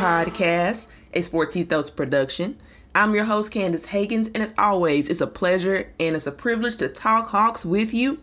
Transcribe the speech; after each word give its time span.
podcast, 0.00 0.86
a 1.12 1.20
Sports 1.20 1.54
Ethos 1.56 1.90
production. 1.90 2.58
I'm 2.94 3.14
your 3.14 3.26
host, 3.26 3.52
Candace 3.52 3.88
Hagans, 3.88 4.28
and 4.28 4.38
as 4.38 4.54
always, 4.56 5.10
it's 5.10 5.20
a 5.20 5.26
pleasure 5.26 5.92
and 6.00 6.16
it's 6.16 6.26
a 6.26 6.32
privilege 6.32 6.78
to 6.78 6.88
talk 6.88 7.28
Hawks 7.28 7.66
with 7.66 7.92
you. 7.92 8.18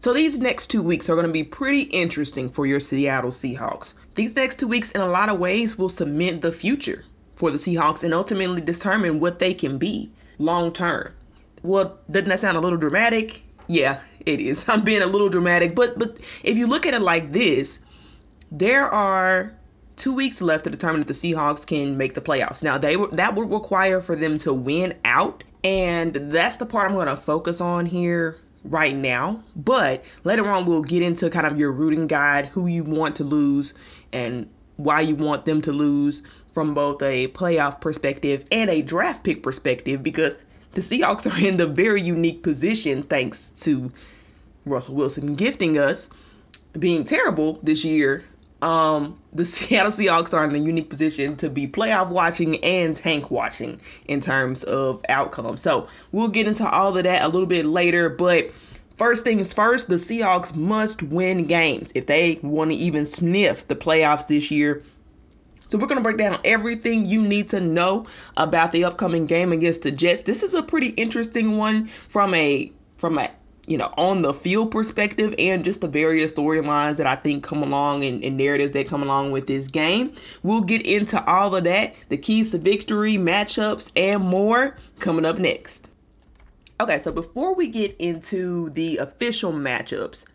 So, 0.00 0.12
these 0.12 0.40
next 0.40 0.66
two 0.66 0.82
weeks 0.82 1.08
are 1.08 1.14
going 1.14 1.28
to 1.28 1.32
be 1.32 1.44
pretty 1.44 1.82
interesting 1.82 2.48
for 2.48 2.66
your 2.66 2.80
Seattle 2.80 3.30
Seahawks. 3.30 3.94
These 4.16 4.34
next 4.34 4.58
two 4.58 4.66
weeks, 4.66 4.90
in 4.90 5.00
a 5.00 5.06
lot 5.06 5.28
of 5.28 5.38
ways, 5.38 5.78
will 5.78 5.88
cement 5.88 6.42
the 6.42 6.50
future 6.50 7.04
for 7.36 7.52
the 7.52 7.58
Seahawks 7.58 8.02
and 8.02 8.12
ultimately 8.12 8.60
determine 8.60 9.20
what 9.20 9.38
they 9.38 9.54
can 9.54 9.78
be 9.78 10.10
long 10.38 10.72
term. 10.72 11.14
Well, 11.62 12.00
doesn't 12.10 12.30
that 12.30 12.40
sound 12.40 12.56
a 12.56 12.60
little 12.60 12.78
dramatic? 12.78 13.44
Yeah, 13.68 14.00
it 14.26 14.40
is. 14.40 14.64
I'm 14.68 14.82
being 14.82 15.02
a 15.02 15.06
little 15.06 15.28
dramatic, 15.28 15.76
but 15.76 16.00
but 16.00 16.18
if 16.42 16.56
you 16.56 16.66
look 16.66 16.84
at 16.84 16.94
it 16.94 17.00
like 17.00 17.30
this, 17.30 17.78
there 18.50 18.90
are 18.90 19.55
two 19.96 20.12
weeks 20.12 20.40
left 20.40 20.64
to 20.64 20.70
determine 20.70 21.00
if 21.00 21.06
the 21.06 21.14
Seahawks 21.14 21.66
can 21.66 21.96
make 21.96 22.14
the 22.14 22.20
playoffs. 22.20 22.62
Now, 22.62 22.78
they 22.78 22.96
that 23.12 23.34
would 23.34 23.50
require 23.50 24.00
for 24.00 24.14
them 24.14 24.38
to 24.38 24.52
win 24.52 24.94
out, 25.04 25.42
and 25.64 26.14
that's 26.14 26.56
the 26.56 26.66
part 26.66 26.88
I'm 26.88 26.94
going 26.94 27.08
to 27.08 27.16
focus 27.16 27.60
on 27.60 27.86
here 27.86 28.38
right 28.62 28.94
now. 28.94 29.42
But 29.54 30.04
later 30.24 30.48
on, 30.48 30.66
we'll 30.66 30.82
get 30.82 31.02
into 31.02 31.30
kind 31.30 31.46
of 31.46 31.58
your 31.58 31.72
rooting 31.72 32.06
guide, 32.06 32.46
who 32.46 32.66
you 32.66 32.84
want 32.84 33.16
to 33.16 33.24
lose, 33.24 33.74
and 34.12 34.50
why 34.76 35.00
you 35.00 35.14
want 35.14 35.46
them 35.46 35.62
to 35.62 35.72
lose 35.72 36.22
from 36.52 36.74
both 36.74 37.02
a 37.02 37.28
playoff 37.28 37.80
perspective 37.80 38.44
and 38.50 38.70
a 38.70 38.82
draft 38.82 39.24
pick 39.24 39.42
perspective, 39.42 40.02
because 40.02 40.38
the 40.72 40.80
Seahawks 40.82 41.30
are 41.30 41.46
in 41.46 41.56
the 41.56 41.66
very 41.66 42.02
unique 42.02 42.42
position 42.42 43.02
thanks 43.02 43.48
to 43.60 43.90
Russell 44.66 44.94
Wilson 44.94 45.34
gifting 45.34 45.78
us 45.78 46.10
being 46.78 47.04
terrible 47.04 47.58
this 47.62 47.84
year 47.84 48.24
um, 48.62 49.18
the 49.32 49.44
Seattle 49.46 49.92
Seahawks 49.92 50.32
are 50.34 50.44
in 50.44 50.54
a 50.54 50.58
unique 50.58 50.90
position 50.90 51.36
to 51.36 51.50
be 51.50 51.66
playoff 51.66 52.08
watching 52.08 52.62
and 52.64 52.96
tank 52.96 53.30
watching 53.30 53.80
in 54.06 54.20
terms 54.20 54.64
of 54.64 55.02
outcome. 55.08 55.56
So 55.56 55.88
we'll 56.12 56.28
get 56.28 56.46
into 56.46 56.68
all 56.68 56.96
of 56.96 57.04
that 57.04 57.22
a 57.22 57.28
little 57.28 57.46
bit 57.46 57.66
later, 57.66 58.08
but 58.08 58.50
first 58.96 59.24
things 59.24 59.52
first, 59.52 59.88
the 59.88 59.96
Seahawks 59.96 60.54
must 60.54 61.02
win 61.02 61.44
games 61.44 61.92
if 61.94 62.06
they 62.06 62.38
want 62.42 62.70
to 62.70 62.76
even 62.76 63.06
sniff 63.06 63.68
the 63.68 63.76
playoffs 63.76 64.26
this 64.26 64.50
year. 64.50 64.82
So 65.68 65.78
we're 65.78 65.88
going 65.88 65.98
to 65.98 66.02
break 66.02 66.16
down 66.16 66.38
everything 66.44 67.06
you 67.06 67.22
need 67.22 67.50
to 67.50 67.60
know 67.60 68.06
about 68.36 68.70
the 68.70 68.84
upcoming 68.84 69.26
game 69.26 69.52
against 69.52 69.82
the 69.82 69.90
Jets. 69.90 70.22
This 70.22 70.44
is 70.44 70.54
a 70.54 70.62
pretty 70.62 70.90
interesting 70.90 71.56
one 71.56 71.86
from 71.86 72.34
a 72.34 72.72
from 72.94 73.18
a 73.18 73.30
you 73.66 73.76
know, 73.76 73.92
on 73.96 74.22
the 74.22 74.32
field 74.32 74.70
perspective 74.70 75.34
and 75.38 75.64
just 75.64 75.80
the 75.80 75.88
various 75.88 76.32
storylines 76.32 76.98
that 76.98 77.06
I 77.06 77.16
think 77.16 77.42
come 77.42 77.62
along 77.62 78.04
and, 78.04 78.22
and, 78.22 78.36
narratives 78.36 78.72
that 78.72 78.86
come 78.88 79.02
along 79.02 79.32
with 79.32 79.46
this 79.46 79.66
game. 79.66 80.14
We'll 80.42 80.60
get 80.60 80.86
into 80.86 81.24
all 81.26 81.54
of 81.54 81.64
that, 81.64 81.94
the 82.08 82.16
keys 82.16 82.52
to 82.52 82.58
victory, 82.58 83.14
matchups, 83.14 83.90
and 83.96 84.24
more 84.24 84.76
coming 85.00 85.24
up 85.24 85.38
next. 85.38 85.88
Okay, 86.80 86.98
so 86.98 87.10
before 87.10 87.54
we 87.54 87.68
get 87.68 87.96
into 87.98 88.70
the 88.70 88.98
official 88.98 89.52
matchups, 89.52 90.26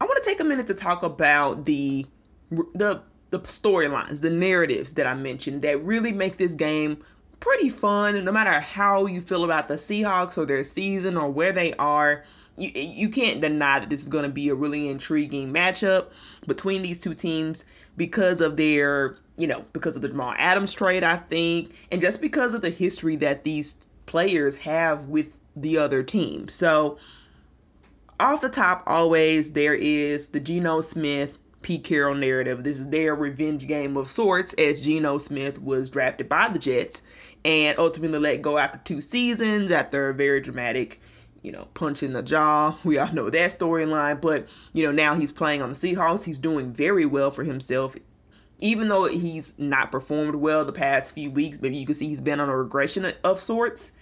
I 0.00 0.04
want 0.04 0.22
to 0.22 0.28
take 0.28 0.40
a 0.40 0.44
minute 0.44 0.66
to 0.66 0.74
talk 0.74 1.02
about 1.02 1.66
the 1.66 2.06
the 2.50 3.02
the 3.30 3.40
storylines, 3.40 4.20
the 4.20 4.30
narratives 4.30 4.94
that 4.94 5.06
I 5.06 5.14
mentioned 5.14 5.62
that 5.62 5.82
really 5.82 6.12
make 6.12 6.36
this 6.36 6.54
game 6.54 7.04
pretty 7.40 7.68
fun 7.68 8.24
no 8.24 8.32
matter 8.32 8.60
how 8.60 9.06
you 9.06 9.20
feel 9.20 9.44
about 9.44 9.68
the 9.68 9.74
Seahawks 9.74 10.38
or 10.38 10.46
their 10.46 10.64
season 10.64 11.16
or 11.16 11.28
where 11.28 11.52
they 11.52 11.74
are 11.74 12.24
you 12.56 12.70
you 12.74 13.08
can't 13.08 13.40
deny 13.40 13.80
that 13.80 13.90
this 13.90 14.02
is 14.02 14.08
going 14.08 14.24
to 14.24 14.30
be 14.30 14.48
a 14.48 14.54
really 14.54 14.88
intriguing 14.88 15.52
matchup 15.52 16.06
between 16.46 16.82
these 16.82 17.00
two 17.00 17.14
teams 17.14 17.64
because 17.96 18.40
of 18.40 18.56
their 18.56 19.16
you 19.36 19.46
know 19.46 19.64
because 19.72 19.96
of 19.96 20.02
the 20.02 20.08
Jamal 20.08 20.34
Adams 20.36 20.72
trade 20.72 21.04
I 21.04 21.16
think 21.16 21.72
and 21.90 22.00
just 22.00 22.20
because 22.20 22.54
of 22.54 22.62
the 22.62 22.70
history 22.70 23.16
that 23.16 23.44
these 23.44 23.76
players 24.06 24.56
have 24.56 25.06
with 25.06 25.32
the 25.54 25.78
other 25.78 26.02
team. 26.02 26.48
So 26.48 26.98
off 28.18 28.40
the 28.40 28.48
top 28.48 28.82
always 28.86 29.52
there 29.52 29.74
is 29.74 30.28
the 30.28 30.40
Geno 30.40 30.80
Smith 30.80 31.38
Pete 31.62 31.82
Carroll 31.82 32.14
narrative. 32.14 32.62
This 32.62 32.78
is 32.78 32.88
their 32.88 33.14
revenge 33.14 33.66
game 33.66 33.96
of 33.96 34.08
sorts 34.08 34.52
as 34.54 34.82
Geno 34.82 35.18
Smith 35.18 35.60
was 35.60 35.90
drafted 35.90 36.28
by 36.28 36.48
the 36.48 36.60
Jets 36.60 37.02
and 37.44 37.78
ultimately 37.78 38.18
let 38.18 38.42
go 38.42 38.58
after 38.58 38.78
two 38.84 39.00
seasons 39.00 39.70
after 39.70 40.08
a 40.08 40.14
very 40.14 40.40
dramatic 40.40 41.00
you 41.46 41.52
know, 41.52 41.68
punch 41.74 42.02
in 42.02 42.12
the 42.12 42.24
jaw. 42.24 42.76
We 42.84 42.98
all 42.98 43.12
know 43.12 43.30
that 43.30 43.56
storyline. 43.56 44.20
But, 44.20 44.48
you 44.72 44.82
know, 44.82 44.90
now 44.90 45.14
he's 45.14 45.30
playing 45.30 45.62
on 45.62 45.70
the 45.70 45.76
Seahawks. 45.76 46.24
He's 46.24 46.40
doing 46.40 46.72
very 46.72 47.06
well 47.06 47.30
for 47.30 47.44
himself. 47.44 47.94
Even 48.58 48.88
though 48.88 49.04
he's 49.04 49.54
not 49.56 49.92
performed 49.92 50.34
well 50.36 50.64
the 50.64 50.72
past 50.72 51.14
few 51.14 51.30
weeks, 51.30 51.60
maybe 51.60 51.76
you 51.76 51.86
can 51.86 51.94
see 51.94 52.08
he's 52.08 52.20
been 52.20 52.40
on 52.40 52.48
a 52.48 52.56
regression 52.56 53.12
of 53.22 53.38
sorts. 53.38 53.92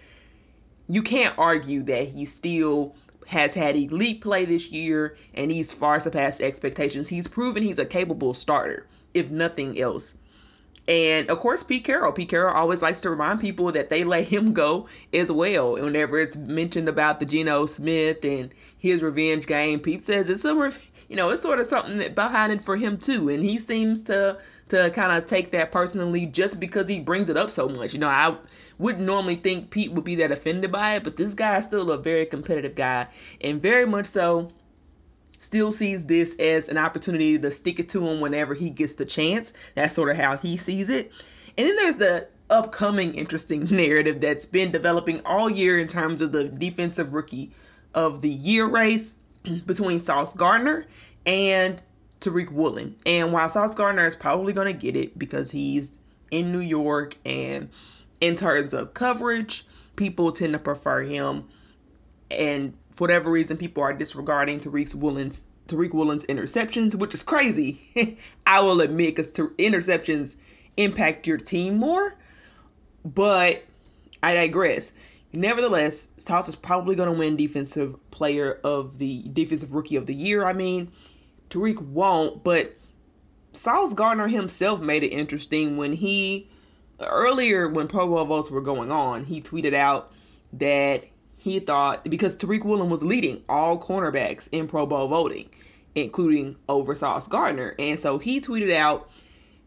You 0.88 1.02
can't 1.02 1.34
argue 1.36 1.82
that 1.82 2.08
he 2.08 2.24
still 2.24 2.94
has 3.26 3.54
had 3.54 3.76
elite 3.76 4.22
play 4.22 4.44
this 4.46 4.72
year 4.72 5.16
and 5.34 5.50
he's 5.50 5.72
far 5.72 6.00
surpassed 6.00 6.40
expectations. 6.40 7.08
He's 7.08 7.28
proven 7.28 7.62
he's 7.62 7.78
a 7.78 7.84
capable 7.84 8.32
starter, 8.32 8.86
if 9.12 9.30
nothing 9.30 9.78
else. 9.78 10.14
And 10.86 11.30
of 11.30 11.40
course, 11.40 11.62
Pete 11.62 11.84
Carroll. 11.84 12.12
Pete 12.12 12.28
Carroll 12.28 12.54
always 12.54 12.82
likes 12.82 13.00
to 13.02 13.10
remind 13.10 13.40
people 13.40 13.72
that 13.72 13.88
they 13.88 14.04
let 14.04 14.28
him 14.28 14.52
go 14.52 14.86
as 15.12 15.32
well. 15.32 15.74
Whenever 15.74 16.18
it's 16.18 16.36
mentioned 16.36 16.88
about 16.88 17.20
the 17.20 17.26
Geno 17.26 17.66
Smith 17.66 18.24
and 18.24 18.54
his 18.76 19.02
revenge 19.02 19.46
game, 19.46 19.80
Pete 19.80 20.04
says 20.04 20.28
it's 20.28 20.44
a, 20.44 20.72
you 21.08 21.16
know, 21.16 21.30
it's 21.30 21.42
sort 21.42 21.58
of 21.58 21.66
something 21.66 21.96
that 21.98 22.14
behind 22.14 22.52
it 22.52 22.60
for 22.60 22.76
him 22.76 22.98
too. 22.98 23.28
And 23.30 23.42
he 23.42 23.58
seems 23.58 24.02
to 24.04 24.38
to 24.68 24.90
kind 24.90 25.12
of 25.12 25.26
take 25.26 25.50
that 25.50 25.70
personally 25.70 26.26
just 26.26 26.58
because 26.58 26.88
he 26.88 26.98
brings 26.98 27.28
it 27.28 27.36
up 27.36 27.50
so 27.50 27.68
much. 27.68 27.92
You 27.92 28.00
know, 28.00 28.08
I 28.08 28.36
wouldn't 28.78 29.04
normally 29.04 29.36
think 29.36 29.70
Pete 29.70 29.92
would 29.92 30.04
be 30.04 30.14
that 30.16 30.32
offended 30.32 30.72
by 30.72 30.96
it, 30.96 31.04
but 31.04 31.16
this 31.16 31.34
guy 31.34 31.58
is 31.58 31.64
still 31.64 31.90
a 31.90 31.98
very 31.98 32.26
competitive 32.26 32.74
guy 32.74 33.08
and 33.40 33.60
very 33.60 33.86
much 33.86 34.06
so 34.06 34.48
still 35.44 35.70
sees 35.70 36.06
this 36.06 36.34
as 36.36 36.68
an 36.68 36.78
opportunity 36.78 37.38
to 37.38 37.50
stick 37.50 37.78
it 37.78 37.88
to 37.90 38.06
him 38.06 38.20
whenever 38.20 38.54
he 38.54 38.70
gets 38.70 38.94
the 38.94 39.04
chance. 39.04 39.52
That's 39.74 39.94
sort 39.94 40.10
of 40.10 40.16
how 40.16 40.36
he 40.36 40.56
sees 40.56 40.88
it. 40.88 41.12
And 41.56 41.68
then 41.68 41.76
there's 41.76 41.96
the 41.96 42.28
upcoming 42.50 43.14
interesting 43.14 43.64
narrative 43.70 44.20
that's 44.20 44.46
been 44.46 44.72
developing 44.72 45.20
all 45.24 45.50
year 45.50 45.78
in 45.78 45.88
terms 45.88 46.20
of 46.20 46.32
the 46.32 46.44
defensive 46.44 47.12
rookie 47.12 47.52
of 47.94 48.22
the 48.22 48.30
year 48.30 48.66
race 48.66 49.16
between 49.66 50.00
Sauce 50.00 50.32
Gardner 50.32 50.86
and 51.26 51.80
Tariq 52.20 52.50
Woolen. 52.50 52.96
And 53.04 53.32
while 53.32 53.48
Sauce 53.48 53.74
Gardner 53.74 54.06
is 54.06 54.16
probably 54.16 54.52
going 54.52 54.72
to 54.72 54.78
get 54.78 54.96
it 54.96 55.18
because 55.18 55.50
he's 55.50 55.98
in 56.30 56.50
New 56.50 56.60
York 56.60 57.16
and 57.24 57.68
in 58.20 58.36
terms 58.36 58.72
of 58.72 58.94
coverage, 58.94 59.66
people 59.96 60.32
tend 60.32 60.54
to 60.54 60.58
prefer 60.58 61.02
him. 61.02 61.48
And 62.30 62.74
for 62.94 63.04
whatever 63.04 63.30
reason, 63.30 63.56
people 63.56 63.82
are 63.82 63.92
disregarding 63.92 64.60
Tariq 64.60 64.94
Woolen's 64.94 65.44
Tariq 65.66 65.92
Woolen's 65.92 66.24
interceptions, 66.26 66.94
which 66.94 67.14
is 67.14 67.22
crazy. 67.22 68.18
I 68.46 68.60
will 68.60 68.80
admit, 68.80 69.16
because 69.16 69.32
interceptions 69.32 70.36
impact 70.76 71.26
your 71.26 71.38
team 71.38 71.76
more. 71.76 72.16
But 73.04 73.64
I 74.22 74.34
digress. 74.34 74.92
Nevertheless, 75.32 76.08
Sauce 76.16 76.48
is 76.48 76.54
probably 76.54 76.94
going 76.94 77.10
to 77.10 77.18
win 77.18 77.36
Defensive 77.36 77.96
Player 78.10 78.60
of 78.62 78.98
the 78.98 79.24
Defensive 79.32 79.74
Rookie 79.74 79.96
of 79.96 80.06
the 80.06 80.14
Year. 80.14 80.44
I 80.44 80.52
mean, 80.52 80.92
Tariq 81.50 81.80
won't, 81.80 82.44
but 82.44 82.76
Sauce 83.52 83.94
Gardner 83.94 84.28
himself 84.28 84.80
made 84.80 85.02
it 85.02 85.08
interesting 85.08 85.76
when 85.76 85.94
he 85.94 86.48
earlier 87.00 87.68
when 87.68 87.88
Pro 87.88 88.06
Bowl 88.06 88.24
votes 88.24 88.50
were 88.50 88.60
going 88.60 88.90
on, 88.90 89.24
he 89.24 89.40
tweeted 89.40 89.74
out 89.74 90.12
that 90.52 91.04
he 91.44 91.60
thought 91.60 92.04
because 92.04 92.38
Tariq 92.38 92.64
Woolen 92.64 92.88
was 92.88 93.04
leading 93.04 93.42
all 93.50 93.78
cornerbacks 93.78 94.48
in 94.50 94.66
Pro 94.66 94.86
Bowl 94.86 95.08
voting, 95.08 95.50
including 95.94 96.56
over 96.70 96.96
Sauce 96.96 97.28
Gardner. 97.28 97.74
And 97.78 97.98
so 97.98 98.16
he 98.16 98.40
tweeted 98.40 98.72
out 98.72 99.10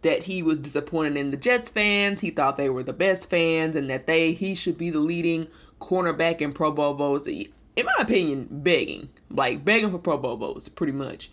that 0.02 0.24
he 0.24 0.42
was 0.42 0.60
disappointed 0.60 1.18
in 1.18 1.30
the 1.30 1.38
Jets 1.38 1.70
fans. 1.70 2.22
He 2.22 2.32
thought 2.32 2.58
they 2.58 2.72
were 2.72 2.82
the 2.82 2.94
best 2.94 3.30
fans 3.30 3.76
and 3.76 3.88
that 3.92 4.08
they 4.08 4.34
he 4.34 4.56
should 4.56 4.76
be 4.76 4.90
the 4.90 4.98
leading 4.98 5.50
cornerback 5.80 6.42
in 6.42 6.52
Pro 6.52 6.72
Bowl 6.72 6.96
votes. 6.96 7.28
In 7.28 7.86
my 7.86 7.96
opinion, 8.00 8.48
begging. 8.50 9.10
Like 9.30 9.64
begging 9.64 9.92
for 9.92 10.00
Pro 10.00 10.18
Bowl 10.18 10.38
votes, 10.38 10.70
pretty 10.70 10.94
much. 10.94 11.30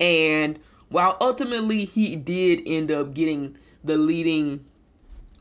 And 0.00 0.58
while 0.88 1.18
ultimately 1.20 1.84
he 1.84 2.16
did 2.16 2.62
end 2.64 2.90
up 2.90 3.12
getting 3.12 3.58
the 3.84 3.98
leading 3.98 4.64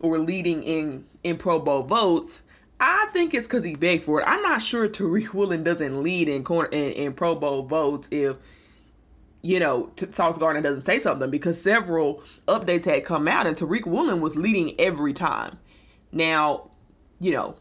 or 0.01 0.19
leading 0.19 0.61
in 0.63 1.05
in 1.23 1.37
Pro 1.37 1.57
Bowl 1.57 1.83
votes, 1.83 2.40
I 2.83 3.05
think 3.13 3.35
it's 3.35 3.45
because 3.45 3.63
he 3.63 3.75
begged 3.75 4.03
for 4.03 4.21
it. 4.21 4.25
I'm 4.27 4.41
not 4.41 4.63
sure 4.63 4.89
Tariq 4.89 5.35
Woolen 5.35 5.63
doesn't 5.63 6.01
lead 6.01 6.27
in 6.27 6.43
corner 6.43 6.67
in, 6.69 6.91
in 6.93 7.13
Pro 7.13 7.35
Bowl 7.35 7.61
votes 7.61 8.09
if 8.11 8.37
you 9.43 9.59
know 9.59 9.91
T- 9.95 10.11
Sauce 10.11 10.39
Gardner 10.39 10.61
doesn't 10.61 10.85
say 10.85 10.99
something 10.99 11.29
because 11.29 11.61
several 11.61 12.23
updates 12.47 12.85
had 12.85 13.05
come 13.05 13.27
out 13.27 13.45
and 13.45 13.55
Tariq 13.55 13.85
Woolen 13.85 14.19
was 14.19 14.35
leading 14.35 14.79
every 14.81 15.13
time. 15.13 15.59
Now, 16.11 16.71
you 17.19 17.31
know, 17.31 17.55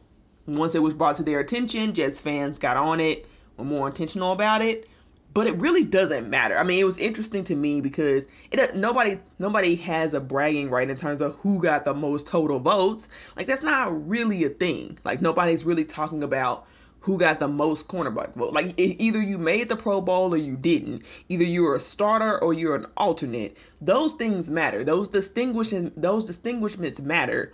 once 0.46 0.75
it 0.75 0.82
was 0.82 0.94
brought 0.94 1.17
to 1.17 1.23
their 1.23 1.38
attention, 1.38 1.93
Jets 1.93 2.23
fans 2.23 2.58
got 2.58 2.78
on 2.78 2.99
it, 2.99 3.28
were 3.58 3.64
more 3.66 3.88
intentional 3.88 4.32
about 4.32 4.62
it. 4.62 4.88
But 5.32 5.46
it 5.46 5.56
really 5.56 5.84
doesn't 5.84 6.28
matter. 6.28 6.58
I 6.58 6.64
mean, 6.64 6.80
it 6.80 6.84
was 6.84 6.98
interesting 6.98 7.44
to 7.44 7.54
me 7.54 7.80
because 7.80 8.26
it 8.50 8.74
nobody 8.74 9.18
nobody 9.38 9.76
has 9.76 10.14
a 10.14 10.20
bragging 10.20 10.70
right 10.70 10.88
in 10.88 10.96
terms 10.96 11.20
of 11.20 11.36
who 11.36 11.60
got 11.60 11.84
the 11.84 11.94
most 11.94 12.26
total 12.26 12.58
votes. 12.58 13.08
Like 13.36 13.46
that's 13.46 13.62
not 13.62 14.08
really 14.08 14.44
a 14.44 14.48
thing. 14.48 14.98
Like 15.04 15.22
nobody's 15.22 15.64
really 15.64 15.84
talking 15.84 16.22
about 16.22 16.66
who 17.00 17.16
got 17.16 17.38
the 17.38 17.48
most 17.48 17.88
cornerback 17.88 18.34
vote. 18.34 18.52
Like 18.52 18.74
either 18.76 19.22
you 19.22 19.38
made 19.38 19.68
the 19.68 19.76
Pro 19.76 20.00
Bowl 20.00 20.34
or 20.34 20.36
you 20.36 20.56
didn't. 20.56 21.02
Either 21.28 21.44
you're 21.44 21.76
a 21.76 21.80
starter 21.80 22.38
or 22.38 22.52
you're 22.52 22.76
an 22.76 22.86
alternate. 22.96 23.56
Those 23.80 24.14
things 24.14 24.50
matter. 24.50 24.84
Those 24.84 25.08
distinguishing 25.08 25.92
those 25.96 26.26
distinguishments 26.26 27.00
matter. 27.00 27.52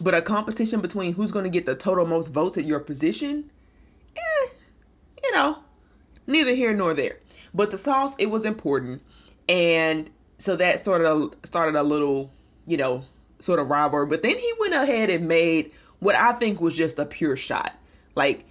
But 0.00 0.14
a 0.14 0.22
competition 0.22 0.80
between 0.80 1.14
who's 1.14 1.30
going 1.30 1.44
to 1.44 1.50
get 1.50 1.66
the 1.66 1.74
total 1.74 2.06
most 2.06 2.28
votes 2.28 2.56
at 2.56 2.64
your 2.64 2.80
position, 2.80 3.50
eh, 4.16 4.48
you 5.22 5.32
know, 5.32 5.58
neither 6.32 6.54
here 6.54 6.72
nor 6.72 6.94
there. 6.94 7.18
But 7.54 7.70
the 7.70 7.78
sauce, 7.78 8.14
it 8.18 8.30
was 8.30 8.44
important, 8.44 9.02
and 9.48 10.10
so 10.38 10.56
that 10.56 10.80
sort 10.80 11.04
of 11.04 11.34
started 11.44 11.76
a 11.76 11.82
little, 11.82 12.32
you 12.66 12.76
know, 12.76 13.04
sort 13.38 13.60
of 13.60 13.68
rivalry. 13.68 14.06
But 14.06 14.22
then 14.22 14.36
he 14.36 14.52
went 14.58 14.74
ahead 14.74 15.10
and 15.10 15.28
made 15.28 15.72
what 15.98 16.16
I 16.16 16.32
think 16.32 16.60
was 16.60 16.76
just 16.76 16.98
a 16.98 17.04
pure 17.04 17.36
shot. 17.36 17.74
Like 18.14 18.46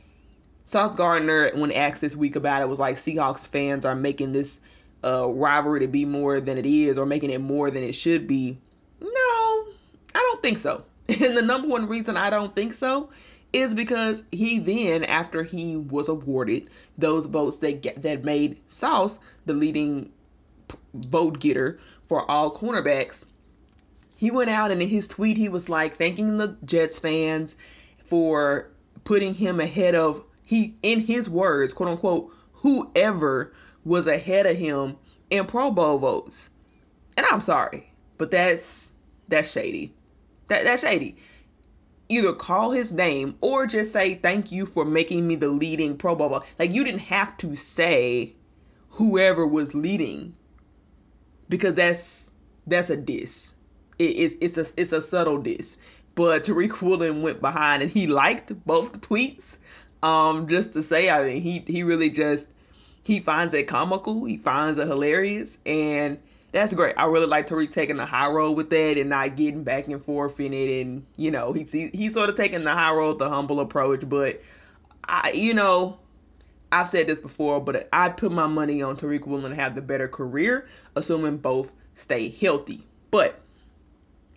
Sauce 0.64 0.96
Gardner, 0.96 1.52
when 1.56 1.72
asked 1.72 2.02
this 2.02 2.16
week 2.16 2.36
about 2.36 2.62
it, 2.62 2.70
was 2.70 2.80
like 2.80 2.96
Seahawks 2.98 3.46
fans 3.46 3.86
are 3.86 3.96
making 3.96 4.32
this 4.32 4.62
uh, 5.04 5.28
rivalry 5.28 5.80
to 5.82 5.88
be 5.88 6.06
more 6.06 6.40
than 6.40 6.58
it 6.58 6.66
is, 6.66 6.98
or 6.98 7.06
making 7.06 7.32
it 7.32 7.42
more 7.42 7.72
than 7.72 7.84
it 7.84 7.94
should 7.94 8.28
be. 8.28 8.60
No, 9.02 9.10
I 9.10 9.68
don't 10.14 10.42
think 10.42 10.58
so. 10.58 10.86
And 11.10 11.36
the 11.36 11.42
number 11.42 11.68
one 11.68 11.90
reason 11.90 12.16
I 12.16 12.30
don't 12.30 12.56
think 12.56 12.74
so 12.74 13.10
is 13.54 13.74
because 13.74 14.24
he 14.32 14.60
then, 14.60 15.04
after 15.04 15.44
he 15.44 15.76
was 15.76 16.08
awarded 16.08 16.70
those 16.98 17.26
votes 17.26 17.58
that 17.58 17.82
get, 17.82 18.02
that 18.02 18.24
made 18.24 18.60
Sauce 18.68 19.20
the 19.46 19.54
leading 19.54 20.12
vote 20.94 21.40
getter 21.40 21.80
for 22.04 22.30
all 22.30 22.56
cornerbacks, 22.56 23.26
he 24.16 24.32
went 24.32 24.50
out 24.50 24.72
and 24.72 24.82
in 24.82 24.90
his 24.90 25.08
tweet 25.08 25.38
he 25.38 25.50
was 25.50 25.70
like 25.70 25.98
thanking 25.98 26.38
the 26.38 26.58
Jets 26.64 26.98
fans 26.98 27.56
for 28.04 28.70
putting 29.04 29.36
him 29.36 29.60
ahead 29.60 29.96
of 29.96 30.24
he 30.46 30.76
in 30.82 31.02
his 31.02 31.30
words, 31.30 31.74
quote 31.74 31.90
unquote, 31.90 32.34
whoever 32.56 33.54
was 33.84 34.08
ahead 34.08 34.46
of 34.46 34.58
him 34.58 34.98
in 35.30 35.46
Pro 35.46 35.72
Bowl 35.72 35.98
votes. 35.98 36.50
And 37.18 37.26
I'm 37.26 37.42
sorry, 37.42 37.92
but 38.18 38.32
that's 38.32 38.92
that's 39.28 39.52
shady. 39.52 39.94
That 40.48 40.64
that's 40.64 40.84
shady 40.84 41.18
either 42.12 42.34
call 42.34 42.72
his 42.72 42.92
name 42.92 43.38
or 43.42 43.66
just 43.66 43.94
say 43.94 44.16
thank 44.16 44.52
you 44.52 44.66
for 44.66 44.86
making 44.86 45.28
me 45.28 45.36
the 45.36 45.50
leading 45.50 45.98
Pro 45.98 46.16
Bowl. 46.16 46.44
Like 46.60 46.74
you 46.74 46.84
didn't 46.84 47.02
have 47.02 47.38
to 47.38 47.56
say 47.56 48.36
whoever 48.92 49.48
was 49.48 49.74
leading 49.74 50.36
because 51.50 51.74
that's 51.74 52.32
that's 52.68 52.90
a 52.90 52.98
diss. 52.98 53.54
It, 53.98 54.04
it's 54.04 54.36
it's 54.42 54.58
a 54.58 54.82
it's 54.82 54.92
a 54.92 55.02
subtle 55.02 55.38
diss. 55.38 55.78
But 56.14 56.44
Tariq 56.44 56.82
Woolen 56.82 57.22
went 57.22 57.40
behind 57.40 57.82
and 57.82 57.92
he 57.92 58.06
liked 58.06 58.66
both 58.66 59.02
tweets. 59.02 59.58
Um, 60.04 60.48
just 60.48 60.74
to 60.74 60.84
say, 60.84 61.10
I 61.10 61.24
mean, 61.24 61.42
he 61.42 61.64
he 61.68 61.84
really 61.84 62.10
just 62.10 62.48
he 63.04 63.20
finds 63.20 63.54
it 63.54 63.68
comical. 63.68 64.26
He 64.26 64.38
finds 64.38 64.78
it 64.80 64.88
hilarious, 64.88 65.58
and 65.66 66.20
that's 66.52 66.74
great. 66.74 66.96
I 66.98 67.06
really 67.06 67.28
like 67.28 67.48
Tariq 67.48 67.72
taking 67.72 67.96
the 67.96 68.06
high 68.06 68.28
road 68.28 68.52
with 68.52 68.70
that 68.72 68.98
and 68.98 69.10
not 69.10 69.36
getting 69.38 69.64
back 69.64 69.88
and 69.88 70.04
forth 70.04 70.40
in 70.40 70.54
it. 70.54 70.82
And 70.82 71.06
you 71.16 71.32
know, 71.32 71.54
he's 71.54 71.72
he's 71.72 72.14
sort 72.14 72.30
of 72.30 72.36
taking 72.36 72.64
the 72.64 72.74
high 72.74 72.94
road, 72.94 73.20
the 73.20 73.30
humble 73.30 73.60
approach. 73.60 74.08
But 74.08 74.42
I, 75.06 75.32
you 75.34 75.54
know, 75.54 76.00
I've 76.72 76.90
said 76.90 77.08
this 77.08 77.20
before, 77.20 77.62
but 77.62 77.88
I'd 77.94 78.18
put 78.18 78.32
my 78.32 78.48
money 78.48 78.82
on 78.82 78.98
Tariq 78.98 79.26
Woolen 79.26 79.52
to 79.52 79.56
have 79.56 79.76
the 79.76 79.82
better 79.82 80.08
career, 80.08 80.68
assuming 80.96 81.38
both 81.38 81.72
stay 81.96 82.30
healthy. 82.30 82.86
But 83.12 83.40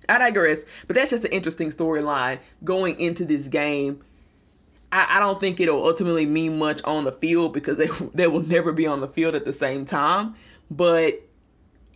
I 0.08 0.19
digress. 0.19 0.64
But 0.87 0.96
that's 0.96 1.10
just 1.10 1.25
an 1.25 1.32
interesting 1.32 1.70
storyline 1.70 2.38
going 2.62 2.99
into 3.00 3.25
this 3.25 3.49
game. 3.49 4.05
I, 4.93 5.17
I 5.17 5.20
don't 5.20 5.40
think 5.40 5.58
it'll 5.58 5.84
ultimately 5.84 6.26
mean 6.26 6.58
much 6.58 6.81
on 6.84 7.05
the 7.05 7.12
field 7.12 7.52
because 7.52 7.76
they 7.76 7.88
they 8.14 8.28
will 8.28 8.46
never 8.46 8.72
be 8.72 8.87
on 8.87 9.00
the 9.00 9.08
field 9.08 9.34
at 9.34 9.44
the 9.44 9.52
same 9.52 9.84
time. 9.84 10.37
But 10.70 11.20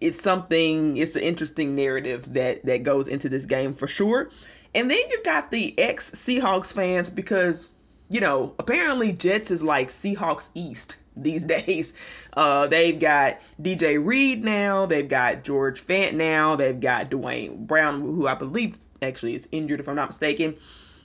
it's 0.01 0.23
something 0.23 0.97
it's 0.97 1.17
an 1.17 1.23
interesting 1.23 1.75
narrative 1.75 2.33
that 2.35 2.65
that 2.65 2.83
goes 2.83 3.09
into 3.09 3.29
this 3.29 3.45
game 3.45 3.75
for 3.75 3.87
sure. 3.87 4.31
And 4.75 4.91
then 4.91 4.99
you've 5.11 5.25
got 5.25 5.51
the 5.51 5.79
ex 5.79 6.11
seahawks 6.11 6.73
fans 6.73 7.11
because 7.11 7.71
you 8.09 8.21
know 8.21 8.55
apparently 8.59 9.13
jets 9.13 9.51
is 9.51 9.65
like 9.65 9.89
seahawks 9.89 10.51
east 10.55 10.97
these 11.17 11.45
days. 11.57 11.95
Uh 12.37 12.67
they've 12.67 12.99
got 12.99 13.39
dj 13.61 14.05
reed 14.05 14.45
now 14.45 14.87
they've 14.87 15.09
got 15.09 15.45
george 15.45 15.85
fant 15.85 16.15
now 16.15 16.55
they've 16.57 16.81
got 16.81 17.11
Duane 17.11 17.67
Brown 17.67 18.01
who 18.01 18.27
i 18.27 18.35
believe 18.35 18.79
actually 19.03 19.35
is 19.35 19.49
injured 19.51 19.81
if 19.81 19.89
i'm 19.89 19.97
not 19.97 20.09
mistaken. 20.11 20.57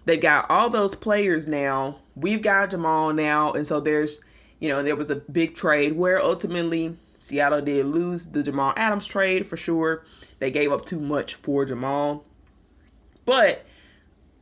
They've 0.05 0.19
got 0.19 0.45
all 0.49 0.69
those 0.69 0.95
players 0.95 1.47
now. 1.47 1.99
We've 2.15 2.41
got 2.41 2.71
jamal 2.71 3.13
now. 3.13 3.53
And 3.53 3.65
so 3.65 3.79
there's 3.79 4.21
you 4.59 4.69
know 4.69 4.83
there 4.83 4.95
was 4.95 5.09
a 5.09 5.15
big 5.15 5.55
trade 5.55 5.97
where 5.97 6.21
ultimately 6.21 6.97
Seattle 7.23 7.61
did 7.61 7.85
lose 7.85 8.25
the 8.25 8.43
Jamal 8.43 8.73
Adams 8.75 9.07
trade 9.07 9.47
for 9.47 9.55
sure. 9.55 10.03
They 10.39 10.51
gave 10.51 10.73
up 10.73 10.85
too 10.85 10.99
much 10.99 11.35
for 11.35 11.63
Jamal. 11.63 12.25
But 13.23 13.65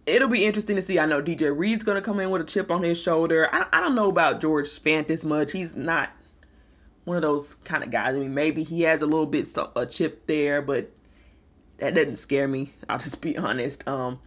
it'll 0.07 0.27
be 0.27 0.45
interesting 0.45 0.77
to 0.77 0.81
see. 0.81 0.97
I 0.97 1.05
know 1.05 1.21
DJ 1.21 1.55
Reed's 1.55 1.83
going 1.83 1.95
to 1.95 2.01
come 2.01 2.19
in 2.19 2.31
with 2.31 2.41
a 2.41 2.45
chip 2.45 2.71
on 2.71 2.81
his 2.81 2.99
shoulder. 2.99 3.47
I, 3.53 3.67
I 3.71 3.79
don't 3.81 3.93
know 3.93 4.09
about 4.09 4.41
George 4.41 4.67
Fant 4.67 5.11
as 5.11 5.23
much. 5.23 5.51
He's 5.51 5.75
not 5.75 6.09
one 7.03 7.17
of 7.17 7.21
those 7.21 7.53
kind 7.53 7.83
of 7.83 7.91
guys. 7.91 8.15
I 8.15 8.17
mean, 8.19 8.33
maybe 8.33 8.63
he 8.63 8.81
has 8.81 9.03
a 9.03 9.05
little 9.05 9.27
bit 9.27 9.55
a 9.75 9.85
chip 9.85 10.25
there, 10.25 10.59
but 10.59 10.91
that 11.77 11.93
doesn't 11.93 12.15
scare 12.15 12.47
me. 12.47 12.73
I'll 12.89 12.97
just 12.97 13.21
be 13.21 13.37
honest. 13.37 13.87
Um, 13.87 14.19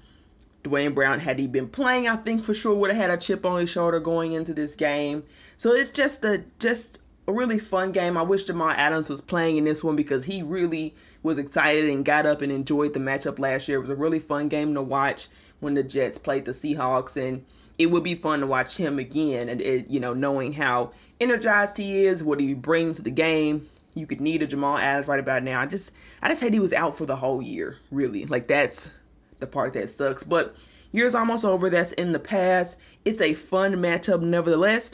Duane 0.62 0.94
Brown, 0.94 1.18
had 1.18 1.40
he 1.40 1.48
been 1.48 1.68
playing, 1.68 2.06
I 2.06 2.14
think 2.14 2.44
for 2.44 2.54
sure 2.54 2.76
would 2.76 2.92
have 2.92 3.00
had 3.00 3.10
a 3.10 3.16
chip 3.16 3.44
on 3.44 3.60
his 3.62 3.70
shoulder 3.70 3.98
going 3.98 4.32
into 4.32 4.54
this 4.54 4.76
game. 4.76 5.24
So 5.56 5.72
it's 5.72 5.90
just 5.90 6.24
a 6.24 6.44
just 6.60 7.00
a 7.26 7.32
really 7.32 7.59
fun 7.59 7.93
game. 7.93 8.17
I 8.17 8.23
wish 8.23 8.44
Jamal 8.44 8.71
Adams 8.71 9.09
was 9.09 9.21
playing 9.21 9.56
in 9.56 9.65
this 9.65 9.82
one 9.82 9.97
because 9.97 10.25
he 10.25 10.43
really 10.43 10.94
was 11.23 11.38
excited 11.38 11.88
and 11.88 12.05
got 12.05 12.26
up 12.26 12.43
and 12.43 12.53
enjoyed 12.53 12.93
the 12.93 13.00
matchup 13.00 13.38
last 13.38 13.67
year. 13.67 13.79
It 13.79 13.82
was 13.82 13.91
a 13.91 13.94
really 13.94 14.19
fun 14.19 14.49
game 14.49 14.75
to 14.75 14.83
watch 14.83 15.28
when 15.61 15.75
the 15.75 15.83
Jets 15.83 16.19
played 16.19 16.45
the 16.45 16.50
Seahawks, 16.52 17.16
and 17.16 17.45
it 17.78 17.87
would 17.87 18.04
be 18.04 18.14
fun 18.14 18.40
to 18.40 18.47
watch 18.47 18.76
him 18.76 18.99
again. 18.99 19.49
And 19.49 19.61
it, 19.61 19.88
you 19.88 20.00
know, 20.00 20.12
knowing 20.12 20.52
how 20.52 20.93
energized 21.21 21.78
he 21.78 22.04
is, 22.04 22.23
what 22.23 22.40
he 22.40 22.54
brings 22.54 22.97
to 22.97 23.02
the 23.02 23.11
game. 23.11 23.69
You 23.95 24.07
could 24.07 24.21
need 24.21 24.43
a 24.43 24.47
Jamal 24.47 24.76
Adams 24.76 25.07
right 25.07 25.21
about 25.21 25.45
now. 25.45 25.61
I 25.61 25.66
just, 25.66 25.93
I 26.21 26.28
just 26.28 26.43
hate 26.43 26.52
he 26.52 26.59
was 26.59 26.73
out 26.73 26.97
for 26.97 27.07
the 27.07 27.16
whole 27.16 27.40
year. 27.40 27.78
Really, 27.90 28.26
like 28.26 28.49
that's 28.49 28.90
the 29.38 29.47
part 29.47 29.73
that 29.75 29.88
sucks. 29.88 30.25
But 30.25 30.57
year's 30.90 31.14
almost 31.14 31.45
over. 31.45 31.71
That's 31.71 31.93
in 31.93 32.12
the 32.12 32.19
past. 32.19 32.76
It's 33.04 33.21
a 33.21 33.35
fun 33.35 33.76
matchup, 33.76 34.21
nevertheless. 34.21 34.93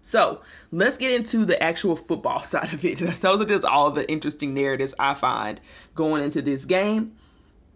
So 0.00 0.40
let's 0.70 0.96
get 0.96 1.12
into 1.12 1.44
the 1.44 1.62
actual 1.62 1.96
football 1.96 2.42
side 2.42 2.72
of 2.72 2.84
it. 2.84 2.98
Those 2.98 3.40
are 3.40 3.46
just 3.46 3.64
all 3.64 3.90
the 3.90 4.10
interesting 4.10 4.54
narratives 4.54 4.94
I 4.98 5.14
find 5.14 5.60
going 5.94 6.22
into 6.22 6.42
this 6.42 6.64
game. 6.64 7.12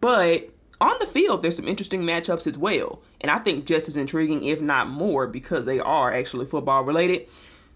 But 0.01 0.51
on 0.81 0.93
the 0.99 1.07
field, 1.07 1.43
there's 1.43 1.57
some 1.57 1.69
interesting 1.69 2.03
matchups 2.03 2.47
as 2.47 2.59
well. 2.59 3.03
And 3.21 3.31
I 3.31 3.39
think 3.39 3.67
just 3.67 3.89
as 3.89 3.97
intriguing, 3.97 4.45
if 4.45 4.61
not 4.61 4.89
more, 4.89 5.27
because 5.27 5.65
they 5.65 5.79
are 5.79 6.13
actually 6.13 6.47
football 6.47 6.83
related. 6.85 7.29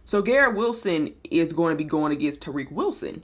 So 0.05 0.23
Garrett 0.23 0.57
Wilson 0.57 1.15
is 1.31 1.53
going 1.53 1.73
to 1.73 1.76
be 1.76 1.88
going 1.88 2.12
against 2.12 2.41
Tariq 2.41 2.73
Wilson. 2.73 3.23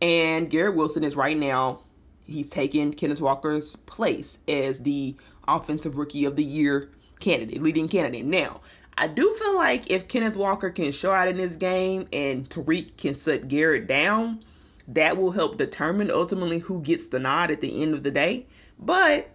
And 0.00 0.50
Garrett 0.50 0.76
Wilson 0.76 1.02
is 1.02 1.16
right 1.16 1.36
now, 1.36 1.80
he's 2.26 2.50
taking 2.50 2.92
Kenneth 2.92 3.20
Walker's 3.20 3.76
place 3.76 4.38
as 4.46 4.80
the 4.80 5.16
offensive 5.48 5.96
rookie 5.96 6.24
of 6.24 6.36
the 6.36 6.44
year 6.44 6.90
candidate, 7.20 7.62
leading 7.62 7.88
candidate. 7.88 8.24
Now, 8.24 8.60
I 8.96 9.08
do 9.08 9.34
feel 9.34 9.56
like 9.56 9.90
if 9.90 10.08
Kenneth 10.08 10.36
Walker 10.36 10.70
can 10.70 10.92
show 10.92 11.12
out 11.12 11.28
in 11.28 11.36
this 11.36 11.56
game 11.56 12.08
and 12.12 12.48
Tariq 12.48 12.96
can 12.96 13.14
set 13.14 13.48
Garrett 13.48 13.86
down, 13.86 14.44
that 14.86 15.16
will 15.16 15.32
help 15.32 15.56
determine 15.56 16.10
ultimately 16.10 16.60
who 16.60 16.80
gets 16.80 17.08
the 17.08 17.18
nod 17.18 17.50
at 17.50 17.60
the 17.60 17.82
end 17.82 17.94
of 17.94 18.02
the 18.02 18.10
day. 18.10 18.46
But 18.78 19.30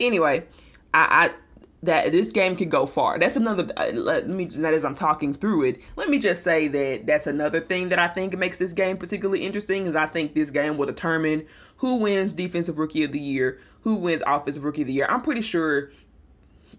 anyway, 0.00 0.44
I, 0.92 1.28
I 1.28 1.34
that 1.82 2.10
this 2.10 2.32
game 2.32 2.56
can 2.56 2.68
go 2.68 2.86
far. 2.86 3.18
That's 3.18 3.36
another. 3.36 3.68
Uh, 3.76 3.90
let 3.92 4.28
me 4.28 4.46
that 4.46 4.74
as 4.74 4.84
I'm 4.84 4.94
talking 4.94 5.34
through 5.34 5.64
it, 5.64 5.80
let 5.96 6.08
me 6.08 6.18
just 6.18 6.42
say 6.42 6.68
that 6.68 7.06
that's 7.06 7.26
another 7.26 7.60
thing 7.60 7.90
that 7.90 7.98
I 7.98 8.08
think 8.08 8.36
makes 8.36 8.58
this 8.58 8.72
game 8.72 8.96
particularly 8.96 9.42
interesting. 9.42 9.86
Is 9.86 9.94
I 9.94 10.06
think 10.06 10.34
this 10.34 10.50
game 10.50 10.76
will 10.76 10.86
determine 10.86 11.46
who 11.78 11.96
wins 11.96 12.32
Defensive 12.32 12.78
Rookie 12.78 13.04
of 13.04 13.12
the 13.12 13.20
Year, 13.20 13.60
who 13.82 13.96
wins 13.96 14.22
Offensive 14.26 14.64
Rookie 14.64 14.82
of 14.82 14.88
the 14.88 14.94
Year. 14.94 15.06
I'm 15.08 15.20
pretty 15.20 15.42
sure, 15.42 15.90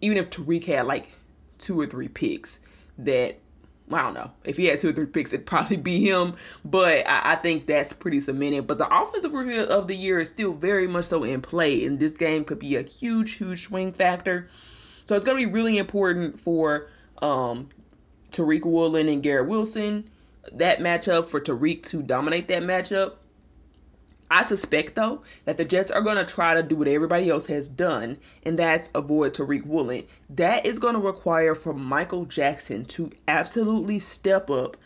even 0.02 0.18
if 0.18 0.30
Tariq 0.30 0.66
had 0.66 0.86
like 0.88 1.10
two 1.58 1.80
or 1.80 1.86
three 1.86 2.08
picks 2.08 2.60
that 2.98 3.40
I 3.92 4.02
don't 4.02 4.16
know. 4.16 4.32
If 4.44 4.58
he 4.58 4.66
had 4.66 4.80
two 4.80 4.90
or 4.90 4.94
three 4.94 5.06
picks, 5.06 5.32
it'd 5.32 5.46
probably 5.46 5.78
be 5.78 6.10
him. 6.10 6.36
But 6.66 7.08
I, 7.08 7.34
I, 7.34 7.36
think 7.36 7.68
that's 7.68 7.94
pretty 7.94 8.20
cemented. 8.20 8.68
But 8.68 8.80
the 8.80 8.88
offensive 8.94 9.34
rookie 9.34 9.60
of 9.60 9.88
the 9.88 9.96
year 9.96 10.20
is 10.20 10.28
still 10.28 10.52
very 10.52 10.88
much 10.88 11.06
so 11.06 11.24
in 11.24 11.42
play. 11.42 11.86
And 11.86 11.98
this 11.98 12.14
game 12.14 12.44
could 12.44 12.60
be 12.60 12.76
a 12.76 12.82
huge, 12.82 13.36
huge 13.36 13.64
swing 13.64 13.94
factor. 13.94 14.50
So 15.06 15.16
it's 15.16 15.24
going 15.24 15.40
to 15.40 15.48
be 15.48 15.52
really 15.52 15.78
important 15.78 16.38
for 16.38 16.90
um, 17.22 17.70
Tariq 18.32 18.66
Woolen 18.66 19.08
and 19.08 19.24
Garrett 19.24 19.48
Wilson, 19.48 20.10
that 20.52 20.80
matchup 20.80 21.28
for 21.28 21.40
Tariq 21.40 21.84
to 21.84 22.02
dominate 22.02 22.48
that 22.50 22.64
matchup. 22.64 23.14
I 24.30 24.44
suspect 24.44 24.96
though 24.96 25.22
that 25.46 25.58
the 25.58 25.66
Jets 25.66 25.92
are 25.92 26.02
going 26.02 26.18
to 26.18 26.26
try 26.26 26.54
to 26.54 26.64
do 26.64 26.76
what 26.76 26.88
everybody 26.88 27.30
else 27.30 27.46
has 27.46 27.70
done, 27.70 28.18
and 28.44 28.60
that's 28.60 28.90
avoid 28.94 29.34
Tariq 29.34 29.66
Woolen. 29.66 30.04
That 30.30 30.66
is 30.66 30.80
going 30.80 30.96
to 30.96 31.00
require 31.00 31.56
for 31.56 31.74
Michael 31.74 32.26
Jackson 32.26 32.86
to 32.86 33.12
absolutely 33.28 34.00
step 34.00 34.50
up 34.50 34.78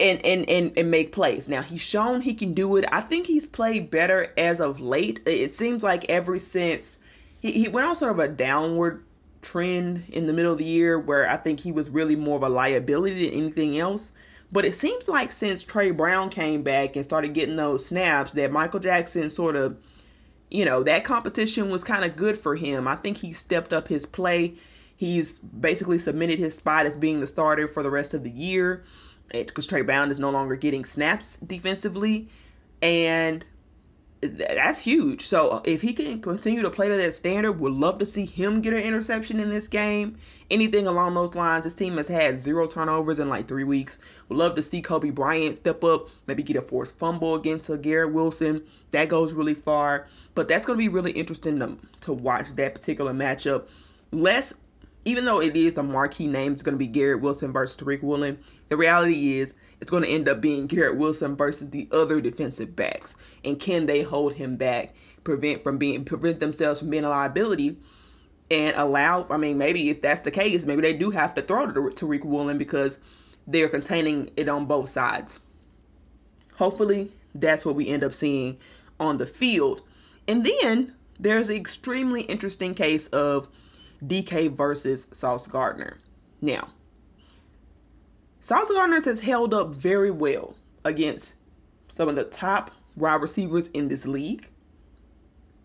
and, 0.00 0.24
and 0.24 0.48
and 0.48 0.72
and 0.76 0.90
make 0.90 1.12
plays. 1.12 1.48
Now 1.48 1.62
he's 1.62 1.80
shown 1.80 2.22
he 2.22 2.34
can 2.34 2.54
do 2.54 2.76
it. 2.76 2.84
I 2.90 3.00
think 3.00 3.26
he's 3.26 3.46
played 3.46 3.90
better 3.90 4.32
as 4.36 4.60
of 4.60 4.80
late. 4.80 5.20
It 5.26 5.54
seems 5.54 5.82
like 5.82 6.04
ever 6.08 6.38
since 6.38 6.98
he, 7.40 7.52
he 7.52 7.68
went 7.68 7.86
on 7.86 7.96
sort 7.96 8.12
of 8.12 8.18
a 8.18 8.28
downward 8.28 9.04
trend 9.42 10.04
in 10.08 10.26
the 10.26 10.32
middle 10.32 10.52
of 10.52 10.58
the 10.58 10.64
year 10.64 10.98
where 10.98 11.28
I 11.28 11.36
think 11.36 11.60
he 11.60 11.72
was 11.72 11.90
really 11.90 12.16
more 12.16 12.36
of 12.36 12.42
a 12.42 12.48
liability 12.48 13.28
than 13.28 13.38
anything 13.38 13.78
else. 13.78 14.12
But 14.52 14.66
it 14.66 14.74
seems 14.74 15.08
like 15.08 15.32
since 15.32 15.64
Tre 15.64 15.90
Brown 15.90 16.28
came 16.28 16.62
back 16.62 16.94
and 16.94 17.04
started 17.04 17.32
getting 17.32 17.56
those 17.56 17.86
snaps, 17.86 18.32
that 18.34 18.52
Michael 18.52 18.80
Jackson 18.80 19.30
sort 19.30 19.56
of, 19.56 19.78
you 20.50 20.66
know, 20.66 20.82
that 20.82 21.04
competition 21.04 21.70
was 21.70 21.82
kind 21.82 22.04
of 22.04 22.16
good 22.16 22.38
for 22.38 22.54
him. 22.54 22.86
I 22.86 22.96
think 22.96 23.18
he 23.18 23.32
stepped 23.32 23.72
up 23.72 23.88
his 23.88 24.04
play. 24.04 24.54
He's 24.94 25.38
basically 25.38 25.98
submitted 25.98 26.38
his 26.38 26.54
spot 26.54 26.84
as 26.84 26.98
being 26.98 27.20
the 27.20 27.26
starter 27.26 27.66
for 27.66 27.82
the 27.82 27.90
rest 27.90 28.12
of 28.12 28.24
the 28.24 28.30
year 28.30 28.84
eh, 29.32 29.44
because 29.44 29.66
Tre 29.66 29.80
Brown 29.80 30.10
is 30.10 30.20
no 30.20 30.28
longer 30.28 30.54
getting 30.54 30.84
snaps 30.84 31.38
defensively. 31.38 32.28
And 32.82 33.46
that's 34.22 34.84
huge. 34.84 35.26
So 35.26 35.60
if 35.64 35.82
he 35.82 35.92
can 35.92 36.22
continue 36.22 36.62
to 36.62 36.70
play 36.70 36.88
to 36.88 36.96
that 36.96 37.14
standard, 37.14 37.52
would 37.52 37.72
love 37.72 37.98
to 37.98 38.06
see 38.06 38.24
him 38.24 38.60
get 38.60 38.72
an 38.72 38.80
interception 38.80 39.40
in 39.40 39.50
this 39.50 39.66
game. 39.66 40.16
Anything 40.48 40.86
along 40.86 41.14
those 41.14 41.34
lines. 41.34 41.64
This 41.64 41.74
team 41.74 41.96
has 41.96 42.08
had 42.08 42.40
zero 42.40 42.68
turnovers 42.68 43.18
in 43.18 43.28
like 43.28 43.48
three 43.48 43.64
weeks. 43.64 43.98
Would 44.28 44.38
love 44.38 44.54
to 44.54 44.62
see 44.62 44.80
Coby 44.80 45.12
Bryant 45.12 45.56
step 45.56 45.82
up, 45.82 46.08
maybe 46.26 46.42
get 46.42 46.56
a 46.56 46.62
forced 46.62 46.98
fumble 46.98 47.34
against 47.34 47.68
a 47.68 47.76
Garrett 47.76 48.12
Wilson. 48.12 48.62
That 48.92 49.08
goes 49.08 49.32
really 49.32 49.54
far. 49.54 50.06
But 50.34 50.46
that's 50.46 50.66
going 50.66 50.78
to 50.78 50.82
be 50.82 50.88
really 50.88 51.12
interesting 51.12 51.58
to, 51.58 51.78
to 52.02 52.12
watch 52.12 52.54
that 52.54 52.74
particular 52.74 53.12
matchup. 53.12 53.66
Less, 54.12 54.54
even 55.04 55.24
though 55.24 55.40
it 55.40 55.56
is 55.56 55.74
the 55.74 55.82
marquee 55.82 56.26
name, 56.26 56.52
it's 56.52 56.62
going 56.62 56.74
to 56.74 56.78
be 56.78 56.86
Garrett 56.86 57.20
Wilson 57.20 57.52
versus 57.52 57.76
Tariq 57.76 58.02
Woolen. 58.02 58.38
The 58.68 58.76
reality 58.76 59.38
is 59.38 59.54
it's 59.80 59.90
going 59.90 60.04
to 60.04 60.08
end 60.08 60.28
up 60.28 60.40
being 60.40 60.66
Garrett 60.66 60.96
Wilson 60.96 61.36
versus 61.36 61.70
the 61.70 61.88
other 61.90 62.20
defensive 62.20 62.76
backs. 62.76 63.16
And 63.44 63.58
can 63.58 63.86
they 63.86 64.02
hold 64.02 64.34
him 64.34 64.56
back, 64.56 64.94
prevent 65.24 65.62
from 65.64 65.78
being 65.78 66.04
prevent 66.04 66.40
themselves 66.40 66.80
from 66.80 66.90
being 66.90 67.04
a 67.04 67.08
liability, 67.08 67.78
and 68.50 68.76
allow? 68.76 69.26
I 69.28 69.38
mean, 69.38 69.58
maybe 69.58 69.90
if 69.90 70.00
that's 70.00 70.20
the 70.20 70.30
case, 70.30 70.64
maybe 70.64 70.82
they 70.82 70.94
do 70.94 71.10
have 71.10 71.34
to 71.34 71.42
throw 71.42 71.66
to 71.66 71.72
Tariq 71.72 72.24
Woolen 72.24 72.58
because 72.58 72.98
they're 73.46 73.68
containing 73.68 74.30
it 74.36 74.48
on 74.48 74.66
both 74.66 74.88
sides. 74.88 75.40
Hopefully, 76.54 77.10
that's 77.34 77.66
what 77.66 77.74
we 77.74 77.88
end 77.88 78.04
up 78.04 78.14
seeing 78.14 78.58
on 79.00 79.18
the 79.18 79.26
field. 79.26 79.82
And 80.28 80.46
then 80.46 80.94
there's 81.18 81.48
an 81.48 81.56
extremely 81.56 82.22
interesting 82.22 82.74
case 82.74 83.08
of 83.08 83.48
DK 84.04 84.50
versus 84.50 85.06
Sauce 85.12 85.46
Gardner. 85.46 85.98
Now, 86.40 86.70
Sauce 88.40 88.70
Gardner 88.70 89.00
has 89.00 89.20
held 89.20 89.54
up 89.54 89.74
very 89.74 90.10
well 90.10 90.56
against 90.84 91.36
some 91.88 92.08
of 92.08 92.16
the 92.16 92.24
top 92.24 92.72
wide 92.96 93.20
receivers 93.20 93.68
in 93.68 93.88
this 93.88 94.06
league. 94.06 94.48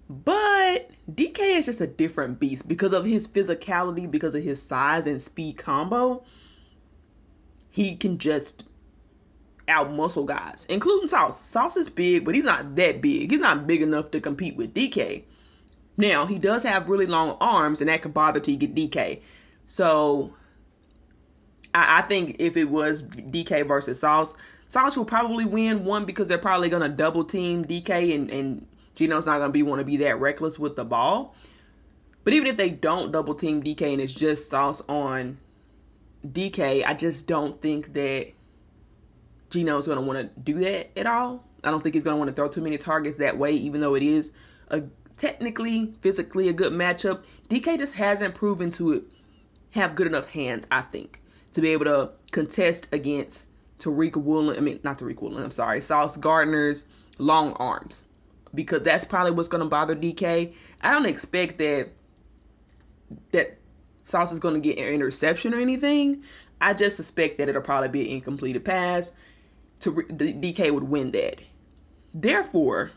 But 0.09 0.91
DK 1.11 1.57
is 1.57 1.65
just 1.65 1.81
a 1.81 1.87
different 1.87 2.39
beast 2.39 2.67
because 2.67 2.93
of 2.93 3.05
his 3.05 3.27
physicality, 3.27 4.09
because 4.09 4.35
of 4.35 4.43
his 4.43 4.61
size 4.61 5.05
and 5.05 5.21
speed 5.21 5.57
combo. 5.57 6.23
He 7.69 7.95
can 7.95 8.17
just 8.17 8.63
outmuscle 9.67 10.25
guys, 10.25 10.65
including 10.69 11.07
Sauce. 11.07 11.39
Sauce 11.39 11.75
is 11.75 11.89
big, 11.89 12.23
but 12.23 12.35
he's 12.35 12.45
not 12.45 12.75
that 12.75 13.01
big. 13.01 13.31
He's 13.31 13.39
not 13.39 13.67
big 13.67 13.81
enough 13.81 14.11
to 14.11 14.21
compete 14.21 14.55
with 14.55 14.73
DK. 14.73 15.23
Now, 15.97 16.27
he 16.27 16.37
does 16.37 16.63
have 16.63 16.89
really 16.89 17.07
long 17.07 17.37
arms, 17.41 17.81
and 17.81 17.89
that 17.89 18.03
can 18.03 18.11
bother 18.11 18.39
to 18.39 18.55
get 18.55 18.75
DK. 18.75 19.21
So 19.65 20.33
I, 21.73 21.99
I 21.99 22.01
think 22.03 22.35
if 22.39 22.55
it 22.55 22.65
was 22.65 23.01
DK 23.03 23.67
versus 23.67 23.99
Sauce, 23.99 24.35
Sauce 24.67 24.97
will 24.97 25.05
probably 25.05 25.45
win 25.45 25.85
one 25.85 26.05
because 26.05 26.27
they're 26.27 26.37
probably 26.37 26.69
gonna 26.69 26.89
double 26.89 27.23
team 27.23 27.65
DK 27.65 28.13
and 28.13 28.29
and 28.29 28.67
Geno's 28.95 29.25
not 29.25 29.39
gonna 29.39 29.51
be 29.51 29.63
want 29.63 29.79
to 29.79 29.85
be 29.85 29.97
that 29.97 30.19
reckless 30.19 30.59
with 30.59 30.75
the 30.75 30.85
ball. 30.85 31.35
But 32.23 32.33
even 32.33 32.47
if 32.47 32.57
they 32.57 32.69
don't 32.69 33.11
double 33.11 33.35
team 33.35 33.63
DK 33.63 33.93
and 33.93 34.01
it's 34.01 34.13
just 34.13 34.49
Sauce 34.49 34.81
on 34.89 35.37
DK, 36.25 36.85
I 36.85 36.93
just 36.93 37.27
don't 37.27 37.61
think 37.61 37.93
that 37.93 38.33
Geno's 39.49 39.87
gonna 39.87 40.01
want 40.01 40.19
to 40.19 40.39
do 40.39 40.59
that 40.59 40.97
at 40.97 41.05
all. 41.05 41.45
I 41.63 41.71
don't 41.71 41.81
think 41.81 41.95
he's 41.95 42.03
gonna 42.03 42.17
want 42.17 42.29
to 42.29 42.35
throw 42.35 42.49
too 42.49 42.61
many 42.61 42.77
targets 42.77 43.19
that 43.19 43.37
way, 43.37 43.53
even 43.53 43.79
though 43.81 43.95
it 43.95 44.03
is 44.03 44.31
a 44.69 44.83
technically, 45.17 45.93
physically 46.01 46.47
a 46.47 46.53
good 46.53 46.71
matchup. 46.71 47.23
DK 47.49 47.77
just 47.77 47.95
hasn't 47.95 48.35
proven 48.35 48.71
to 48.71 49.05
have 49.71 49.95
good 49.95 50.07
enough 50.07 50.27
hands, 50.29 50.67
I 50.71 50.81
think 50.81 51.21
to 51.57 51.61
be 51.61 51.69
able 51.69 51.85
to 51.85 52.11
contest 52.31 52.87
against 52.91 53.47
Tariq 53.79 54.15
Woolen. 54.15 54.55
I 54.57 54.59
mean, 54.59 54.79
not 54.83 54.99
Tariq 54.99 55.19
Woolen. 55.19 55.43
I'm 55.43 55.49
sorry, 55.49 55.81
Sauce 55.81 56.15
Gardner's 56.15 56.85
long 57.17 57.53
arms 57.53 58.03
because 58.53 58.83
that's 58.83 59.03
probably 59.03 59.31
what's 59.31 59.49
to 59.63 59.69
bother 59.69 59.95
DK. 59.95 60.53
I 60.81 60.91
don't 60.91 61.07
expect 61.07 61.57
that 61.57 61.89
that 63.31 63.57
Sauce 64.03 64.31
is 64.31 64.39
to 64.53 64.59
get 64.59 64.77
an 64.77 64.93
interception 64.93 65.53
or 65.53 65.59
anything. 65.59 66.21
I 66.61 66.73
just 66.73 66.95
suspect 66.95 67.39
that 67.39 67.49
it'll 67.49 67.61
probably 67.63 67.89
be 67.89 68.01
an 68.01 68.17
incomplete 68.17 68.63
pass. 68.63 69.11
To 69.79 69.91
DK 69.91 70.71
would 70.71 70.83
win 70.83 71.11
that. 71.11 71.41
Therefore, 72.13 72.91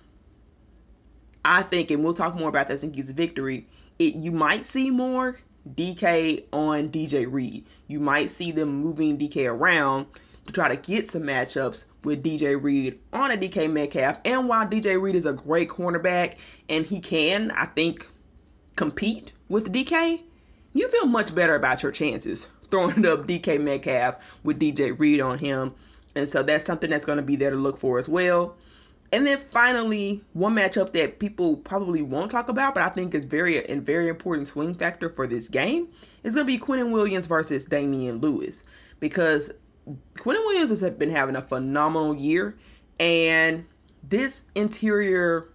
I 1.44 1.62
think, 1.62 1.90
and 1.90 2.04
we'll 2.04 2.14
talk 2.14 2.34
more 2.34 2.48
about 2.48 2.68
this 2.68 2.82
in 2.82 2.92
Geek's 2.92 3.10
victory. 3.10 3.66
It 3.98 4.14
you 4.14 4.32
might 4.32 4.66
see 4.66 4.90
more 4.90 5.38
DK 5.68 6.44
on 6.52 6.90
DJ 6.90 7.30
Reed. 7.30 7.66
You 7.86 8.00
might 8.00 8.30
see 8.30 8.52
them 8.52 8.68
moving 8.68 9.18
DK 9.18 9.50
around 9.50 10.06
to 10.46 10.52
try 10.52 10.68
to 10.68 10.76
get 10.76 11.08
some 11.08 11.22
matchups 11.22 11.84
with 12.04 12.24
DJ 12.24 12.60
Reed 12.60 12.98
on 13.12 13.30
a 13.30 13.36
DK 13.36 13.70
Metcalf. 13.70 14.20
And 14.24 14.48
while 14.48 14.66
DJ 14.66 15.00
Reed 15.00 15.14
is 15.14 15.26
a 15.26 15.32
great 15.32 15.68
cornerback 15.68 16.36
and 16.68 16.86
he 16.86 17.00
can, 17.00 17.50
I 17.52 17.66
think, 17.66 18.06
compete 18.76 19.32
with 19.48 19.72
DK, 19.72 20.22
you 20.72 20.88
feel 20.88 21.06
much 21.06 21.34
better 21.34 21.54
about 21.54 21.82
your 21.82 21.92
chances 21.92 22.48
throwing 22.70 23.04
up 23.06 23.26
DK 23.26 23.60
Metcalf 23.60 24.16
with 24.42 24.58
DJ 24.58 24.98
Reed 24.98 25.20
on 25.20 25.38
him. 25.38 25.74
And 26.14 26.28
so 26.28 26.42
that's 26.42 26.64
something 26.64 26.90
that's 26.90 27.04
going 27.04 27.18
to 27.18 27.22
be 27.22 27.36
there 27.36 27.50
to 27.50 27.56
look 27.56 27.78
for 27.78 27.98
as 27.98 28.08
well. 28.08 28.56
And 29.12 29.26
then 29.26 29.38
finally, 29.38 30.22
one 30.34 30.54
matchup 30.54 30.92
that 30.92 31.18
people 31.18 31.56
probably 31.56 32.00
won't 32.00 32.30
talk 32.30 32.48
about, 32.48 32.74
but 32.74 32.86
I 32.86 32.90
think 32.90 33.14
is 33.14 33.24
very 33.24 33.58
a 33.58 33.80
very 33.80 34.08
important 34.08 34.48
swing 34.48 34.74
factor 34.74 35.08
for 35.08 35.26
this 35.26 35.48
game 35.48 35.88
is 36.22 36.34
going 36.34 36.46
to 36.46 36.52
be 36.52 36.58
Quinnen 36.58 36.92
Williams 36.92 37.26
versus 37.26 37.64
Damien 37.64 38.18
Lewis 38.18 38.62
because 39.00 39.50
Quinnen 40.14 40.46
Williams 40.46 40.68
has 40.70 40.88
been 40.90 41.10
having 41.10 41.34
a 41.34 41.42
phenomenal 41.42 42.14
year, 42.14 42.56
and 43.00 43.66
this 44.02 44.44
interior 44.54 45.48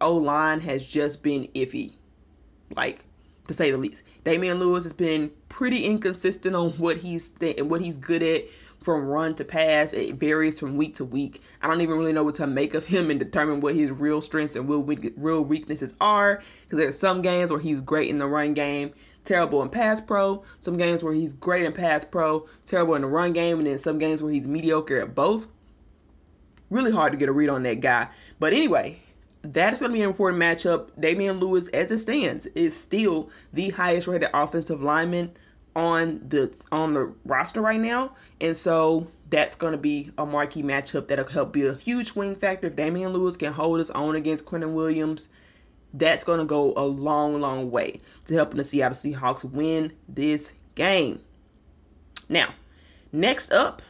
O 0.00 0.16
line 0.16 0.60
has 0.60 0.84
just 0.84 1.22
been 1.22 1.48
iffy, 1.54 1.92
like 2.74 3.04
to 3.46 3.54
say 3.54 3.70
the 3.70 3.76
least. 3.76 4.02
Damien 4.24 4.58
Lewis 4.58 4.84
has 4.84 4.92
been 4.92 5.30
pretty 5.48 5.84
inconsistent 5.84 6.56
on 6.56 6.72
what 6.72 6.98
he's 6.98 7.28
th- 7.28 7.62
what 7.62 7.80
he's 7.80 7.98
good 7.98 8.22
at 8.22 8.44
from 8.84 9.06
run 9.06 9.34
to 9.36 9.44
pass. 9.44 9.94
It 9.94 10.16
varies 10.16 10.60
from 10.60 10.76
week 10.76 10.94
to 10.96 11.04
week. 11.04 11.40
I 11.62 11.68
don't 11.68 11.80
even 11.80 11.96
really 11.96 12.12
know 12.12 12.22
what 12.22 12.34
to 12.36 12.46
make 12.46 12.74
of 12.74 12.84
him 12.84 13.10
and 13.10 13.18
determine 13.18 13.60
what 13.60 13.74
his 13.74 13.90
real 13.90 14.20
strengths 14.20 14.56
and 14.56 14.68
real 14.68 15.42
weaknesses 15.42 15.94
are. 16.00 16.42
Because 16.62 16.78
there's 16.78 16.98
some 16.98 17.22
games 17.22 17.50
where 17.50 17.60
he's 17.60 17.80
great 17.80 18.10
in 18.10 18.18
the 18.18 18.26
run 18.26 18.52
game, 18.52 18.92
terrible 19.24 19.62
in 19.62 19.70
pass 19.70 20.00
pro. 20.00 20.44
Some 20.60 20.76
games 20.76 21.02
where 21.02 21.14
he's 21.14 21.32
great 21.32 21.64
in 21.64 21.72
pass 21.72 22.04
pro, 22.04 22.46
terrible 22.66 22.94
in 22.94 23.02
the 23.02 23.08
run 23.08 23.32
game, 23.32 23.58
and 23.58 23.66
then 23.66 23.78
some 23.78 23.98
games 23.98 24.22
where 24.22 24.32
he's 24.32 24.46
mediocre 24.46 25.00
at 25.00 25.14
both. 25.14 25.48
Really 26.68 26.92
hard 26.92 27.12
to 27.12 27.18
get 27.18 27.28
a 27.28 27.32
read 27.32 27.48
on 27.48 27.62
that 27.62 27.80
guy. 27.80 28.08
But 28.38 28.52
anyway, 28.52 29.00
that 29.42 29.72
is 29.72 29.80
going 29.80 29.92
to 29.92 29.96
be 29.96 30.02
an 30.02 30.08
important 30.08 30.42
matchup. 30.42 30.88
Damien 30.98 31.38
Lewis, 31.38 31.68
as 31.68 31.90
it 31.90 31.98
stands, 31.98 32.46
is 32.48 32.78
still 32.78 33.30
the 33.52 33.70
highest 33.70 34.06
rated 34.06 34.30
offensive 34.34 34.82
lineman 34.82 35.32
on 35.76 36.28
the 36.28 36.56
on 36.70 36.94
the 36.94 37.12
roster 37.24 37.60
right 37.60 37.80
now, 37.80 38.14
and 38.40 38.56
so 38.56 39.08
that's 39.30 39.56
going 39.56 39.72
to 39.72 39.78
be 39.78 40.10
a 40.16 40.24
marquee 40.24 40.62
matchup 40.62 41.08
that'll 41.08 41.26
help 41.26 41.52
be 41.52 41.66
a 41.66 41.74
huge 41.74 42.08
swing 42.08 42.36
factor. 42.36 42.68
If 42.68 42.76
Damien 42.76 43.12
Lewis 43.12 43.36
can 43.36 43.52
hold 43.52 43.80
his 43.80 43.90
own 43.90 44.14
against 44.14 44.44
Quentin 44.44 44.74
Williams, 44.74 45.28
that's 45.92 46.24
going 46.24 46.38
to 46.38 46.44
go 46.44 46.72
a 46.76 46.84
long, 46.84 47.40
long 47.40 47.70
way 47.70 48.00
to 48.26 48.34
helping 48.34 48.58
the 48.58 48.64
Seattle 48.64 48.96
Seahawks 48.96 49.44
win 49.44 49.92
this 50.08 50.52
game. 50.74 51.20
Now, 52.28 52.54
next 53.12 53.52
up, 53.52 53.82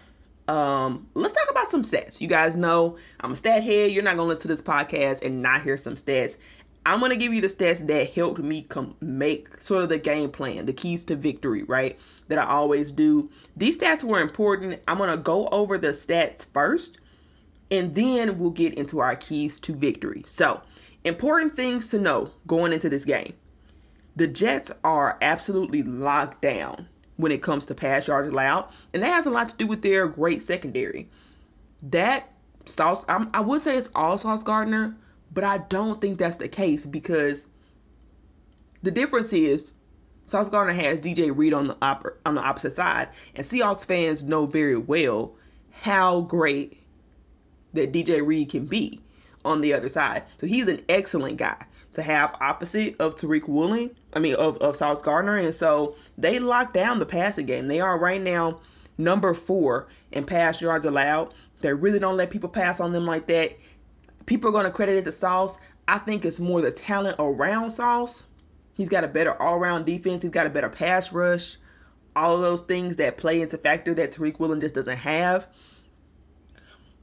um, 0.49 1.09
let's 1.15 1.35
talk 1.35 1.51
about 1.51 1.69
some 1.69 1.83
stats. 1.83 2.21
You 2.21 2.29
guys 2.29 2.57
know 2.57 2.97
I'm 3.21 3.33
a 3.33 3.37
stat 3.37 3.63
head. 3.63 3.91
You're 3.91 4.03
not 4.03 4.17
going 4.17 4.29
to 4.29 4.35
listen 4.35 4.43
to 4.43 4.49
this 4.49 4.63
podcast 4.63 5.23
and 5.23 5.43
not 5.43 5.63
hear 5.63 5.77
some 5.77 5.97
stats. 5.97 6.37
I'm 6.87 7.01
gonna 7.01 7.17
give 7.17 7.33
you 7.33 7.41
the 7.41 7.49
stats 7.49 7.87
that 7.87 8.13
helped 8.13 8.41
me 8.41 8.63
com- 8.63 8.97
make 9.01 9.63
sort 9.63 9.83
of 9.83 9.89
the 9.89 9.99
game 9.99 10.31
plan, 10.31 10.67
the 10.67 10.73
keys 10.73 11.05
to 11.07 11.17
victory, 11.17 11.63
right? 11.63 11.99
That 12.29 12.39
I 12.39 12.45
always 12.45 12.93
do. 12.93 13.31
These 13.57 13.79
stats 13.79 14.05
were 14.05 14.21
important. 14.21 14.83
I'm 14.87 14.99
gonna 14.99 15.17
go 15.17 15.49
over 15.49 15.79
the 15.79 15.89
stats 15.89 16.47
first, 16.53 16.99
and 17.71 17.95
then 17.95 18.39
we'll 18.39 18.51
get 18.51 18.75
into 18.75 18.99
our 19.01 19.17
keys 19.17 19.59
to 19.61 19.75
victory. 19.75 20.25
So, 20.27 20.61
important 21.05 21.57
things 21.57 21.89
to 21.91 21.99
know 21.99 22.33
going 22.47 22.73
into 22.73 22.91
this 22.91 23.05
game. 23.05 23.35
The 24.17 24.27
Jets 24.27 24.71
are 24.85 25.19
absolutely 25.23 25.83
locked 25.83 26.43
down 26.43 26.89
when 27.17 27.33
it 27.33 27.43
comes 27.43 27.67
to 27.67 27.75
pass 27.75 28.09
yards 28.09 28.33
allowed, 28.33 28.69
and 28.93 29.03
that 29.03 29.13
has 29.13 29.27
a 29.27 29.31
lot 29.31 29.49
to 29.49 29.57
do 29.57 29.67
with 29.67 29.83
their 29.83 30.07
great 30.07 30.43
secondary. 30.43 31.09
That 31.83 32.31
Sauce, 32.67 33.05
I'm, 33.09 33.31
I 33.35 33.41
would 33.41 33.63
say 33.63 33.77
it's 33.77 33.91
all 33.95 34.19
Sauce 34.19 34.43
Gardner, 34.43 34.97
but 35.35 35.45
I 35.45 35.59
don't 35.59 36.01
think 36.01 36.19
that's 36.19 36.37
the 36.37 36.49
case 36.49 36.87
because 36.87 37.49
the 38.83 38.91
difference 38.91 39.33
is 39.33 39.73
Sauce 40.27 40.49
Gardner 40.49 40.73
has 40.73 41.01
DJ 41.01 41.37
Reed 41.37 41.53
on 41.53 41.67
the 41.67 41.77
op- 41.83 42.19
on 42.25 42.37
the 42.37 42.43
opposite 42.43 42.73
side, 42.73 43.09
and 43.35 43.45
Seahawks 43.45 43.85
fans 43.85 44.25
know 44.25 44.47
very 44.47 44.77
well 44.77 45.35
how 45.83 46.23
great 46.23 46.81
that 47.73 47.93
DJ 47.93 48.25
Reed 48.25 48.51
can 48.51 48.67
be 48.67 49.01
on 49.45 49.61
the 49.61 49.73
other 49.73 49.89
side. 49.89 50.23
So 50.39 50.47
he's 50.47 50.69
an 50.69 50.81
excellent 50.89 51.37
guy 51.37 51.67
to 51.93 52.03
have 52.03 52.37
opposite 52.41 52.97
of 53.01 53.15
Tariq 53.15 53.49
Woolen, 53.49 53.91
I 54.13 54.19
mean 54.19 54.35
of, 54.35 54.59
of 54.59 54.77
Sauce 54.77 55.03
Gardner. 55.03 55.37
And 55.37 55.55
so 55.55 55.97
they 56.17 56.39
lock 56.39 56.73
down 56.73 56.99
the 56.99 57.07
passing 57.07 57.47
game. 57.47 57.69
They 57.69 57.81
are 57.81 57.99
right 57.99 58.21
now 58.21 58.61
number 58.97 59.35
four 59.35 59.89
in 60.13 60.25
pass 60.25 60.61
yards 60.61 60.85
allowed. 60.85 61.35
They 61.61 61.73
really 61.73 61.99
don't 61.99 62.17
let 62.17 62.31
people 62.31 62.49
pass 62.49 62.81
on 62.81 62.93
them 62.93 63.07
like 63.07 63.27
that. 63.27 63.57
People 64.27 64.51
are 64.51 64.53
going 64.53 64.65
to 64.65 64.71
credit 64.71 64.97
it 64.97 65.05
to 65.05 65.13
Sauce. 65.13 65.59
I 65.87 65.99
think 65.99 66.25
it's 66.25 66.41
more 66.41 66.61
the 66.61 66.71
talent 66.71 67.17
around 67.19 67.71
Sauce. 67.71 68.25
He's 68.77 68.89
got 68.89 69.05
a 69.05 69.09
better 69.09 69.41
all 69.41 69.59
round 69.59 69.87
defense. 69.87 70.23
He's 70.23 70.33
got 70.33 70.47
a 70.47 70.51
better 70.51 70.69
pass 70.69 71.13
rush. 71.13 71.57
All 72.17 72.37
of 72.37 72.43
those 72.43 72.63
things 72.63 72.97
that 72.97 73.17
play 73.17 73.41
into 73.41 73.59
factor 73.59 73.93
that 73.95 74.13
Tariq 74.13 74.39
Woolen 74.39 74.61
just 74.61 74.75
doesn't 74.75 74.99
have. 74.99 75.49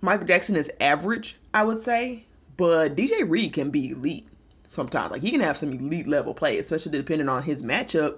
Michael 0.02 0.26
Jackson 0.26 0.56
is 0.56 0.72
average, 0.80 1.38
I 1.54 1.64
would 1.64 1.80
say, 1.80 2.26
but 2.58 2.96
DJ 2.96 3.30
Reed 3.30 3.54
can 3.54 3.70
be 3.70 3.92
elite 3.92 4.28
sometimes. 4.68 5.12
Like 5.12 5.22
he 5.22 5.32
can 5.32 5.42
have 5.42 5.58
some 5.58 5.72
elite 5.72 6.08
level 6.08 6.34
play, 6.34 6.58
especially 6.58 6.92
depending 6.94 7.30
on 7.30 7.44
his 7.44 7.62
matchup. 7.62 8.18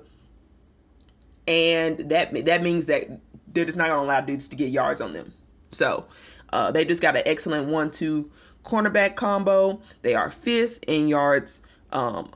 And 1.45 1.97
that 2.09 2.45
that 2.45 2.63
means 2.63 2.85
that 2.85 3.09
they're 3.47 3.65
just 3.65 3.77
not 3.77 3.89
gonna 3.89 4.01
allow 4.01 4.21
dudes 4.21 4.47
to 4.47 4.55
get 4.55 4.69
yards 4.69 5.01
on 5.01 5.11
them. 5.13 5.33
So 5.71 6.05
uh, 6.53 6.71
they 6.71 6.85
just 6.85 7.01
got 7.01 7.17
an 7.17 7.23
excellent 7.25 7.67
one-two 7.67 8.31
cornerback 8.63 9.15
combo. 9.15 9.81
They 10.01 10.15
are 10.15 10.31
fifth 10.31 10.83
in 10.87 11.07
yards 11.07 11.61
um, 11.91 12.31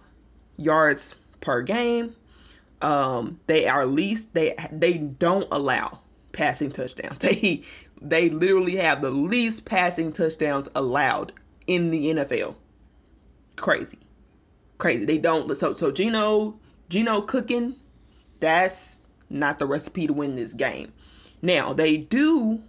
yards 0.57 1.15
per 1.41 1.61
game. 1.61 2.15
Um, 2.81 3.39
they 3.47 3.67
are 3.67 3.85
least 3.85 4.33
they 4.33 4.55
they 4.71 4.97
don't 4.97 5.47
allow 5.51 5.99
passing 6.31 6.71
touchdowns. 6.71 7.19
They 7.27 7.63
they 7.99 8.29
literally 8.29 8.75
have 8.75 9.01
the 9.01 9.09
least 9.09 9.65
passing 9.65 10.13
touchdowns 10.13 10.69
allowed 10.75 11.33
in 11.65 11.89
the 11.89 12.13
NFL. 12.13 12.53
Crazy. 13.55 13.97
Crazy. 14.77 15.03
They 15.05 15.17
don't 15.17 15.55
so 15.57 15.73
so 15.73 15.91
Geno 15.91 16.59
Geno 16.89 17.21
cooking, 17.21 17.75
that's 18.39 19.03
not 19.29 19.59
the 19.59 19.65
recipe 19.65 20.07
to 20.07 20.13
win 20.13 20.35
this 20.35 20.53
game. 20.53 20.93
Now, 21.41 21.73
they 21.73 21.97
do 21.97 22.61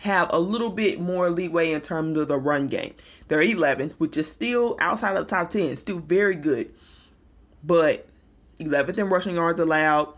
have 0.00 0.28
a 0.30 0.38
little 0.38 0.70
bit 0.70 1.00
more 1.00 1.30
leeway 1.30 1.72
in 1.72 1.80
terms 1.80 2.18
of 2.18 2.28
the 2.28 2.38
run 2.38 2.66
game. 2.66 2.94
They're 3.28 3.40
11th, 3.40 3.92
which 3.94 4.16
is 4.16 4.30
still 4.30 4.76
outside 4.78 5.16
of 5.16 5.26
the 5.26 5.30
top 5.34 5.50
10, 5.50 5.76
still 5.76 5.98
very 5.98 6.34
good. 6.34 6.72
But 7.64 8.06
11th 8.60 8.98
in 8.98 9.08
rushing 9.08 9.34
yards 9.34 9.60
allowed. 9.60 10.14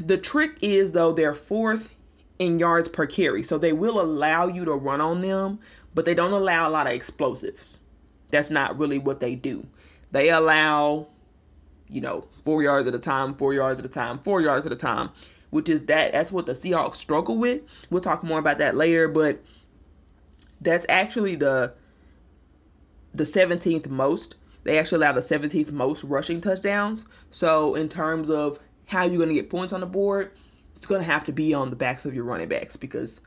The 0.00 0.16
trick 0.16 0.56
is, 0.60 0.92
though, 0.92 1.12
they're 1.12 1.34
fourth 1.34 1.94
in 2.38 2.58
yards 2.58 2.88
per 2.88 3.06
carry. 3.06 3.42
So 3.42 3.58
they 3.58 3.72
will 3.72 4.00
allow 4.00 4.46
you 4.46 4.64
to 4.64 4.72
run 4.72 5.00
on 5.00 5.20
them, 5.20 5.58
but 5.94 6.04
they 6.04 6.14
don't 6.14 6.32
allow 6.32 6.68
a 6.68 6.70
lot 6.70 6.86
of 6.86 6.92
explosives. 6.92 7.78
That's 8.30 8.50
not 8.50 8.78
really 8.78 8.98
what 8.98 9.20
they 9.20 9.34
do. 9.34 9.66
They 10.10 10.30
allow, 10.30 11.08
you 11.88 12.00
know, 12.00 12.26
four 12.44 12.62
yards 12.62 12.88
at 12.88 12.94
a 12.94 12.98
time, 12.98 13.34
four 13.34 13.52
yards 13.54 13.78
at 13.78 13.86
a 13.86 13.88
time, 13.88 14.18
four 14.18 14.40
yards 14.40 14.66
at 14.66 14.72
a 14.72 14.76
time, 14.76 15.10
which 15.52 15.68
is 15.68 15.82
that 15.84 16.12
that's 16.12 16.32
what 16.32 16.46
the 16.46 16.54
Seahawks 16.54 16.96
struggle 16.96 17.36
with. 17.36 17.60
We'll 17.90 18.00
talk 18.00 18.24
more 18.24 18.38
about 18.38 18.56
that 18.56 18.74
later, 18.74 19.06
but 19.06 19.44
that's 20.62 20.86
actually 20.88 21.34
the 21.36 21.74
the 23.12 23.24
17th 23.24 23.90
most. 23.90 24.36
They 24.64 24.78
actually 24.78 25.04
allow 25.04 25.12
the 25.12 25.20
17th 25.20 25.70
most 25.70 26.04
rushing 26.04 26.40
touchdowns. 26.40 27.04
So 27.30 27.74
in 27.74 27.90
terms 27.90 28.30
of 28.30 28.58
how 28.86 29.04
you're 29.04 29.18
going 29.18 29.28
to 29.28 29.34
get 29.34 29.50
points 29.50 29.74
on 29.74 29.80
the 29.80 29.86
board, 29.86 30.32
it's 30.74 30.86
going 30.86 31.02
to 31.02 31.06
have 31.06 31.24
to 31.24 31.32
be 31.32 31.52
on 31.52 31.68
the 31.68 31.76
backs 31.76 32.06
of 32.06 32.14
your 32.14 32.24
running 32.24 32.48
backs 32.48 32.78
because, 32.78 33.20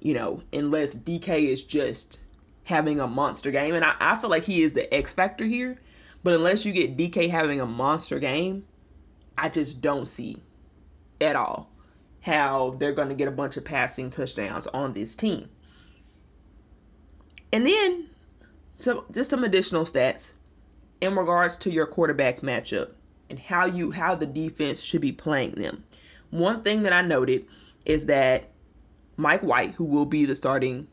you 0.00 0.14
know, 0.14 0.40
unless 0.54 0.96
DK 0.96 1.48
is 1.48 1.62
just 1.62 2.18
having 2.64 2.98
a 2.98 3.06
monster 3.06 3.50
game, 3.50 3.74
and 3.74 3.84
I, 3.84 3.94
I 4.00 4.16
feel 4.16 4.30
like 4.30 4.44
he 4.44 4.62
is 4.62 4.72
the 4.72 4.92
X 4.92 5.12
factor 5.12 5.44
here, 5.44 5.78
but 6.24 6.32
unless 6.32 6.64
you 6.64 6.72
get 6.72 6.96
DK 6.96 7.28
having 7.28 7.60
a 7.60 7.66
monster 7.66 8.18
game, 8.18 8.64
I 9.36 9.50
just 9.50 9.82
don't 9.82 10.08
see 10.08 10.42
at 11.20 11.36
all 11.36 11.70
how 12.22 12.76
they're 12.78 12.92
going 12.92 13.08
to 13.08 13.14
get 13.14 13.28
a 13.28 13.32
bunch 13.32 13.56
of 13.56 13.64
passing 13.64 14.10
touchdowns 14.10 14.66
on 14.68 14.92
this 14.92 15.14
team. 15.14 15.48
And 17.52 17.66
then, 17.66 18.06
so 18.78 19.06
just 19.10 19.30
some 19.30 19.44
additional 19.44 19.84
stats 19.84 20.32
in 21.00 21.16
regards 21.16 21.56
to 21.58 21.70
your 21.70 21.86
quarterback 21.86 22.40
matchup 22.40 22.90
and 23.30 23.38
how 23.38 23.66
you 23.66 23.92
how 23.92 24.14
the 24.14 24.26
defense 24.26 24.82
should 24.82 25.00
be 25.00 25.12
playing 25.12 25.52
them. 25.52 25.84
One 26.30 26.62
thing 26.62 26.82
that 26.82 26.92
I 26.92 27.02
noted 27.02 27.46
is 27.86 28.06
that 28.06 28.50
Mike 29.16 29.42
White, 29.42 29.74
who 29.74 29.84
will 29.84 30.04
be 30.04 30.24
the 30.24 30.36
starting 30.36 30.88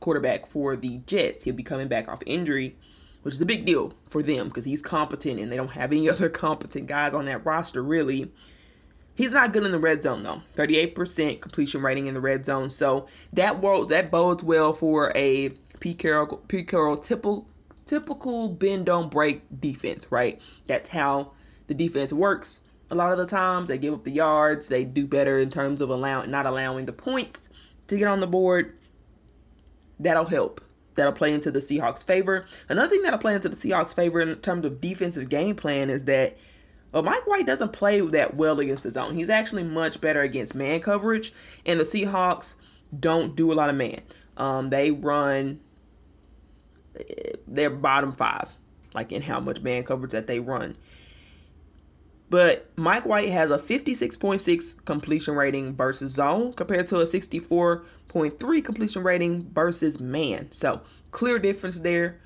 quarterback 0.00 0.46
for 0.46 0.76
the 0.76 0.98
Jets, 1.06 1.44
he'll 1.44 1.54
be 1.54 1.62
coming 1.62 1.88
back 1.88 2.08
off 2.08 2.22
injury, 2.26 2.76
which 3.22 3.34
is 3.34 3.40
a 3.40 3.46
big 3.46 3.64
deal 3.64 3.94
for 4.06 4.22
them 4.22 4.48
because 4.48 4.64
he's 4.64 4.82
competent 4.82 5.38
and 5.38 5.52
they 5.52 5.56
don't 5.56 5.68
have 5.68 5.92
any 5.92 6.10
other 6.10 6.28
competent 6.28 6.86
guys 6.86 7.14
on 7.14 7.26
that 7.26 7.44
roster 7.44 7.82
really. 7.82 8.32
He's 9.20 9.34
not 9.34 9.52
good 9.52 9.64
in 9.64 9.70
the 9.70 9.78
red 9.78 10.02
zone 10.02 10.22
though. 10.22 10.40
38% 10.56 11.42
completion 11.42 11.82
rating 11.82 12.06
in 12.06 12.14
the 12.14 12.22
red 12.22 12.46
zone. 12.46 12.70
So 12.70 13.06
that 13.34 13.60
bodes 13.60 13.90
that 13.90 14.10
bodes 14.10 14.42
well 14.42 14.72
for 14.72 15.12
a 15.14 15.50
Pete 15.78 15.98
Carroll 15.98 16.38
Pete 16.48 16.66
Carroll 16.66 16.96
typical 16.96 17.46
typical 17.84 18.48
bend 18.48 18.86
don't 18.86 19.10
break 19.10 19.42
defense, 19.60 20.06
right? 20.08 20.40
That's 20.64 20.88
how 20.88 21.32
the 21.66 21.74
defense 21.74 22.14
works. 22.14 22.60
A 22.90 22.94
lot 22.94 23.12
of 23.12 23.18
the 23.18 23.26
times 23.26 23.68
they 23.68 23.76
give 23.76 23.92
up 23.92 24.04
the 24.04 24.10
yards. 24.10 24.68
They 24.68 24.86
do 24.86 25.06
better 25.06 25.36
in 25.36 25.50
terms 25.50 25.82
of 25.82 25.90
allowing 25.90 26.30
not 26.30 26.46
allowing 26.46 26.86
the 26.86 26.94
points 26.94 27.50
to 27.88 27.98
get 27.98 28.08
on 28.08 28.20
the 28.20 28.26
board. 28.26 28.74
That'll 29.98 30.24
help. 30.24 30.62
That'll 30.94 31.12
play 31.12 31.34
into 31.34 31.50
the 31.50 31.60
Seahawks' 31.60 32.02
favor. 32.02 32.46
Another 32.70 32.88
thing 32.88 33.02
that'll 33.02 33.18
play 33.18 33.34
into 33.34 33.50
the 33.50 33.56
Seahawks' 33.56 33.94
favor 33.94 34.22
in 34.22 34.34
terms 34.36 34.64
of 34.64 34.80
defensive 34.80 35.28
game 35.28 35.56
plan 35.56 35.90
is 35.90 36.04
that 36.04 36.38
well, 36.92 37.02
Mike 37.02 37.26
White 37.26 37.46
doesn't 37.46 37.72
play 37.72 38.00
that 38.00 38.34
well 38.34 38.58
against 38.60 38.82
the 38.82 38.92
zone. 38.92 39.14
He's 39.14 39.28
actually 39.28 39.62
much 39.62 40.00
better 40.00 40.22
against 40.22 40.54
man 40.54 40.80
coverage, 40.80 41.32
and 41.64 41.78
the 41.78 41.84
Seahawks 41.84 42.54
don't 42.98 43.36
do 43.36 43.52
a 43.52 43.54
lot 43.54 43.70
of 43.70 43.76
man. 43.76 44.00
Um, 44.36 44.70
they 44.70 44.90
run 44.90 45.60
their 47.46 47.70
bottom 47.70 48.12
five, 48.12 48.56
like 48.94 49.12
in 49.12 49.22
how 49.22 49.40
much 49.40 49.60
man 49.60 49.84
coverage 49.84 50.12
that 50.12 50.26
they 50.26 50.40
run. 50.40 50.76
But 52.28 52.70
Mike 52.76 53.06
White 53.06 53.28
has 53.30 53.50
a 53.50 53.58
56.6 53.58 54.84
completion 54.84 55.34
rating 55.34 55.74
versus 55.74 56.12
zone 56.12 56.52
compared 56.52 56.86
to 56.88 57.00
a 57.00 57.04
64.3 57.04 58.64
completion 58.64 59.02
rating 59.02 59.50
versus 59.52 59.98
man. 59.98 60.52
So 60.52 60.82
clear 61.10 61.40
difference 61.40 61.80
there. 61.80 62.20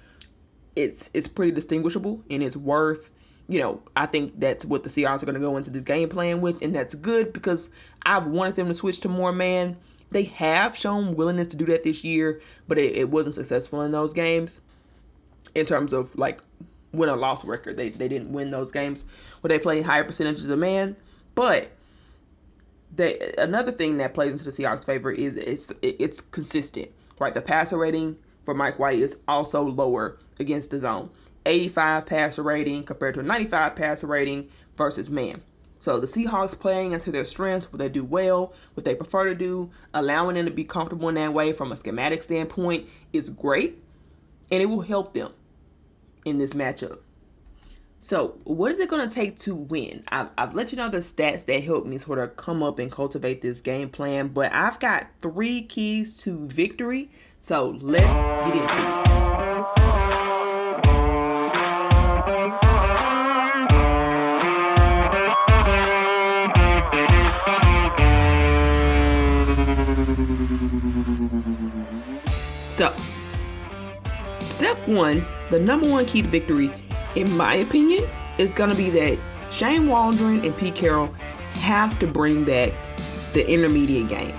It's 0.76 1.08
it's 1.14 1.28
pretty 1.28 1.52
distinguishable 1.52 2.22
and 2.28 2.42
it's 2.42 2.56
worth 2.56 3.10
you 3.48 3.58
know, 3.58 3.82
I 3.94 4.06
think 4.06 4.40
that's 4.40 4.64
what 4.64 4.84
the 4.84 4.88
Seahawks 4.88 5.22
are 5.22 5.26
going 5.26 5.34
to 5.34 5.40
go 5.40 5.56
into 5.56 5.70
this 5.70 5.84
game 5.84 6.08
plan 6.08 6.40
with, 6.40 6.62
and 6.62 6.74
that's 6.74 6.94
good 6.94 7.32
because 7.32 7.70
I've 8.04 8.26
wanted 8.26 8.56
them 8.56 8.68
to 8.68 8.74
switch 8.74 9.00
to 9.00 9.08
more 9.08 9.32
man. 9.32 9.76
They 10.10 10.24
have 10.24 10.76
shown 10.76 11.14
willingness 11.16 11.48
to 11.48 11.56
do 11.56 11.66
that 11.66 11.82
this 11.82 12.04
year, 12.04 12.40
but 12.68 12.78
it, 12.78 12.96
it 12.96 13.10
wasn't 13.10 13.34
successful 13.34 13.82
in 13.82 13.92
those 13.92 14.14
games 14.14 14.60
in 15.54 15.66
terms 15.66 15.92
of 15.92 16.16
like 16.16 16.40
win 16.92 17.10
or 17.10 17.16
loss 17.16 17.44
record. 17.44 17.76
They, 17.76 17.90
they 17.90 18.08
didn't 18.08 18.32
win 18.32 18.50
those 18.50 18.70
games 18.70 19.04
where 19.40 19.48
they 19.48 19.58
played 19.58 19.84
higher 19.84 20.04
percentages 20.04 20.46
of 20.46 20.58
man. 20.58 20.96
But 21.34 21.70
they, 22.94 23.34
another 23.36 23.72
thing 23.72 23.98
that 23.98 24.14
plays 24.14 24.32
into 24.32 24.44
the 24.44 24.52
Seahawks' 24.52 24.84
favor 24.84 25.10
is 25.10 25.36
it's 25.36 25.72
it's 25.82 26.20
consistent. 26.20 26.90
Right, 27.18 27.34
the 27.34 27.40
passer 27.40 27.76
rating 27.76 28.16
for 28.44 28.54
Mike 28.54 28.78
White 28.78 28.98
is 28.98 29.18
also 29.28 29.62
lower 29.62 30.18
against 30.38 30.70
the 30.70 30.80
zone. 30.80 31.10
85 31.46 32.06
passer 32.06 32.42
rating 32.42 32.84
compared 32.84 33.14
to 33.14 33.20
a 33.20 33.24
95 33.24 33.76
passer 33.76 34.06
rating 34.06 34.48
versus 34.76 35.10
man. 35.10 35.42
So 35.78 36.00
the 36.00 36.06
Seahawks 36.06 36.58
playing 36.58 36.92
into 36.92 37.12
their 37.12 37.26
strengths, 37.26 37.72
what 37.72 37.78
they 37.78 37.90
do 37.90 38.04
well, 38.04 38.54
what 38.74 38.84
they 38.86 38.94
prefer 38.94 39.26
to 39.26 39.34
do, 39.34 39.70
allowing 39.92 40.36
them 40.36 40.46
to 40.46 40.50
be 40.50 40.64
comfortable 40.64 41.08
in 41.10 41.16
that 41.16 41.34
way 41.34 41.52
from 41.52 41.72
a 41.72 41.76
schematic 41.76 42.22
standpoint 42.22 42.88
is 43.12 43.28
great, 43.28 43.78
and 44.50 44.62
it 44.62 44.66
will 44.66 44.82
help 44.82 45.12
them. 45.12 45.32
in 46.24 46.38
this 46.38 46.54
matchup. 46.54 47.00
So, 47.98 48.38
what 48.44 48.72
is 48.72 48.78
it 48.78 48.90
going 48.90 49.08
to 49.08 49.14
take 49.14 49.38
to 49.40 49.54
win? 49.54 50.04
I've, 50.08 50.28
I've, 50.36 50.54
let 50.54 50.72
you 50.72 50.76
know 50.78 50.88
the 50.90 50.98
stats 50.98 51.46
that 51.46 51.62
helped 51.64 51.86
me 51.86 51.98
sort 51.98 52.18
of 52.18 52.36
come 52.36 52.62
up 52.62 52.78
and 52.78 52.90
cultivate 52.90 53.40
this 53.40 53.60
game 53.60 53.88
plan, 53.88 54.28
but 54.28 54.52
I've 54.52 54.78
got 54.78 55.06
three 55.22 55.62
keys 55.62 56.16
to 56.18 56.46
victory. 56.46 57.10
So, 57.40 57.78
let's 57.80 58.04
get 58.04 58.54
into 58.54 59.50
it. 59.50 59.53
So, 72.74 72.92
step 74.40 74.76
one, 74.88 75.24
the 75.48 75.60
number 75.60 75.88
one 75.88 76.06
key 76.06 76.22
to 76.22 76.28
victory 76.28 76.72
in 77.16 77.36
my 77.36 77.54
opinion, 77.54 78.08
is 78.38 78.50
going 78.50 78.70
to 78.70 78.76
be 78.76 78.90
that 78.90 79.18
Shane 79.50 79.88
Waldron 79.88 80.44
and 80.44 80.56
Pete 80.56 80.74
Carroll 80.74 81.12
have 81.54 81.98
to 82.00 82.06
bring 82.06 82.44
back 82.44 82.72
the 83.32 83.48
intermediate 83.48 84.08
game. 84.08 84.34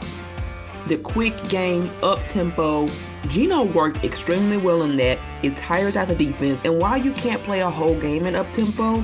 The 0.88 0.98
quick 0.98 1.34
game, 1.50 1.90
up 2.04 2.20
tempo. 2.28 2.88
Geno 3.28 3.64
worked 3.64 4.04
extremely 4.04 4.58
well 4.58 4.84
in 4.84 4.98
that. 4.98 5.18
It 5.42 5.58
tires 5.58 5.98
out 5.98 6.08
the 6.08 6.16
defense. 6.16 6.64
And 6.64 6.80
while 6.80 6.98
you 6.98 7.12
can't 7.14 7.42
play 7.42 7.62
a 7.62 7.70
whole 7.70 8.00
game 8.00 8.26
in 8.26 8.36
up 8.36 8.52
tempo, 8.52 9.04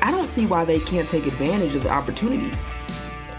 I 0.00 0.10
don't 0.12 0.28
see 0.28 0.46
why 0.46 0.64
they 0.64 0.78
can't 0.80 1.08
take 1.08 1.26
advantage 1.26 1.74
of 1.74 1.82
the 1.82 1.90
opportunities. 1.90 2.62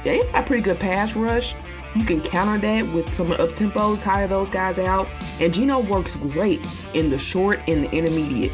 They 0.04 0.20
got 0.32 0.44
a 0.44 0.46
pretty 0.46 0.64
good 0.64 0.80
pass 0.80 1.16
rush. 1.16 1.56
You 1.98 2.06
can 2.06 2.22
counter 2.22 2.60
that 2.60 2.86
with 2.94 3.12
some 3.12 3.32
up 3.32 3.50
tempos, 3.50 4.04
tire 4.04 4.28
those 4.28 4.52
guys 4.52 4.78
out. 4.78 5.08
And 5.40 5.52
Geno 5.52 5.80
works 5.80 6.16
great 6.16 6.64
in 6.94 7.10
the 7.10 7.18
short 7.18 7.60
and 7.68 7.86
the 7.86 7.92
intermediate. 7.92 8.52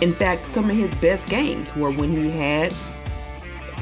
In 0.00 0.14
fact, 0.14 0.50
some 0.50 0.70
of 0.70 0.74
his 0.74 0.94
best 0.94 1.28
games 1.28 1.76
were 1.76 1.90
when 1.90 2.10
he 2.10 2.30
had 2.30 2.72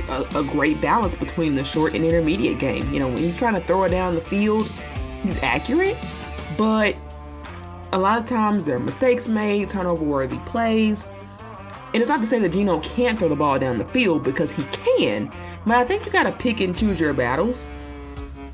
a, 0.08 0.22
a, 0.34 0.42
great 0.42 0.80
balance 0.80 1.14
between 1.14 1.54
the 1.54 1.62
short 1.62 1.94
and 1.94 2.04
intermediate 2.04 2.58
game. 2.58 2.92
You 2.92 2.98
know, 2.98 3.06
when 3.06 3.18
he's 3.18 3.38
trying 3.38 3.54
to 3.54 3.60
throw 3.60 3.84
it 3.84 3.90
down 3.90 4.16
the 4.16 4.20
field, 4.20 4.68
he's 5.22 5.40
accurate, 5.44 5.96
but 6.58 6.96
a 7.92 7.98
lot 7.98 8.18
of 8.18 8.26
times 8.26 8.64
there 8.64 8.76
are 8.76 8.80
mistakes 8.80 9.28
made, 9.28 9.70
turnover 9.70 10.04
worthy 10.04 10.38
plays. 10.38 11.06
And 11.94 12.02
it's 12.02 12.08
not 12.08 12.20
to 12.20 12.26
say 12.26 12.40
that 12.40 12.48
Geno 12.48 12.80
can't 12.80 13.16
throw 13.16 13.28
the 13.28 13.36
ball 13.36 13.60
down 13.60 13.78
the 13.78 13.84
field 13.84 14.24
because 14.24 14.52
he 14.52 14.64
can, 14.72 15.30
but 15.64 15.76
I 15.76 15.84
think 15.84 16.04
you 16.04 16.10
got 16.10 16.24
to 16.24 16.32
pick 16.32 16.60
and 16.60 16.76
choose 16.76 16.98
your 16.98 17.14
battles. 17.14 17.64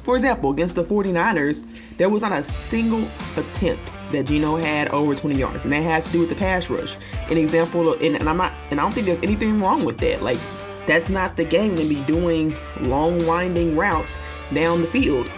For 0.06 0.14
example, 0.14 0.52
against 0.52 0.76
the 0.76 0.84
49ers, 0.84 1.66
there 1.96 2.08
was 2.08 2.22
not 2.22 2.30
a 2.30 2.44
single 2.44 3.02
attempt 3.36 3.82
that 4.12 4.26
Geno 4.26 4.54
had 4.54 4.86
over 4.90 5.16
20 5.16 5.34
yards, 5.34 5.64
and 5.64 5.72
that 5.72 5.82
has 5.82 6.06
to 6.06 6.12
do 6.12 6.20
with 6.20 6.28
the 6.28 6.36
pass 6.36 6.70
rush. 6.70 6.96
An 7.28 7.36
example, 7.36 7.92
of, 7.92 8.00
and, 8.00 8.14
and 8.14 8.28
I'm 8.28 8.36
not, 8.36 8.52
and 8.70 8.78
I 8.78 8.84
don't 8.84 8.94
think 8.94 9.06
there's 9.06 9.18
anything 9.18 9.58
wrong 9.58 9.84
with 9.84 9.98
that. 9.98 10.22
Like, 10.22 10.38
that's 10.86 11.10
not 11.10 11.34
the 11.34 11.44
game 11.44 11.74
to 11.74 11.84
be 11.84 11.96
doing 12.04 12.54
long, 12.82 13.26
winding 13.26 13.74
routes 13.74 14.20
down 14.54 14.80
the 14.80 14.86
field. 14.86 15.28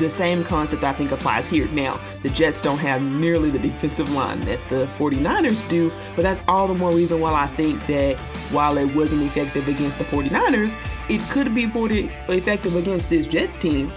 The 0.00 0.10
same 0.10 0.42
concept 0.42 0.82
I 0.82 0.92
think 0.92 1.12
applies 1.12 1.48
here. 1.48 1.68
Now, 1.68 2.00
the 2.24 2.30
Jets 2.30 2.60
don't 2.60 2.78
have 2.78 3.00
nearly 3.00 3.50
the 3.50 3.60
defensive 3.60 4.10
line 4.12 4.40
that 4.40 4.58
the 4.70 4.86
49ers 4.98 5.68
do, 5.68 5.92
but 6.16 6.22
that's 6.22 6.40
all 6.48 6.66
the 6.66 6.74
more 6.74 6.90
reason 6.90 7.20
why 7.20 7.32
I 7.32 7.46
think 7.46 7.86
that 7.86 8.18
while 8.50 8.76
it 8.76 8.92
wasn't 8.96 9.22
effective 9.22 9.68
against 9.68 9.98
the 9.98 10.04
49ers, 10.04 10.76
it 11.08 11.22
could 11.30 11.54
be 11.54 11.66
40 11.66 12.10
effective 12.28 12.76
against 12.76 13.10
this 13.10 13.26
Jets 13.26 13.56
team. 13.56 13.90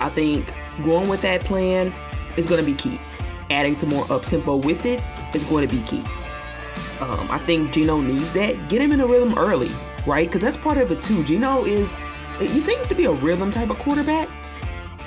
I 0.00 0.08
think 0.08 0.52
going 0.84 1.08
with 1.08 1.22
that 1.22 1.42
plan 1.42 1.92
is 2.36 2.46
going 2.46 2.64
to 2.64 2.66
be 2.66 2.76
key. 2.76 2.98
Adding 3.50 3.76
to 3.76 3.86
more 3.86 4.10
up 4.10 4.24
tempo 4.24 4.56
with 4.56 4.86
it 4.86 5.02
is 5.34 5.44
going 5.44 5.68
to 5.68 5.74
be 5.74 5.82
key. 5.82 6.02
Um, 7.00 7.28
I 7.30 7.38
think 7.38 7.72
Geno 7.72 8.00
needs 8.00 8.32
that. 8.32 8.68
Get 8.68 8.80
him 8.80 8.92
in 8.92 9.00
a 9.00 9.06
rhythm 9.06 9.36
early, 9.36 9.70
right? 10.06 10.26
Because 10.26 10.40
that's 10.40 10.56
part 10.56 10.78
of 10.78 10.90
it 10.90 11.02
too. 11.02 11.22
Geno 11.24 11.64
is, 11.64 11.96
he 12.38 12.60
seems 12.60 12.88
to 12.88 12.94
be 12.94 13.04
a 13.04 13.12
rhythm 13.12 13.50
type 13.50 13.70
of 13.70 13.78
quarterback. 13.78 14.28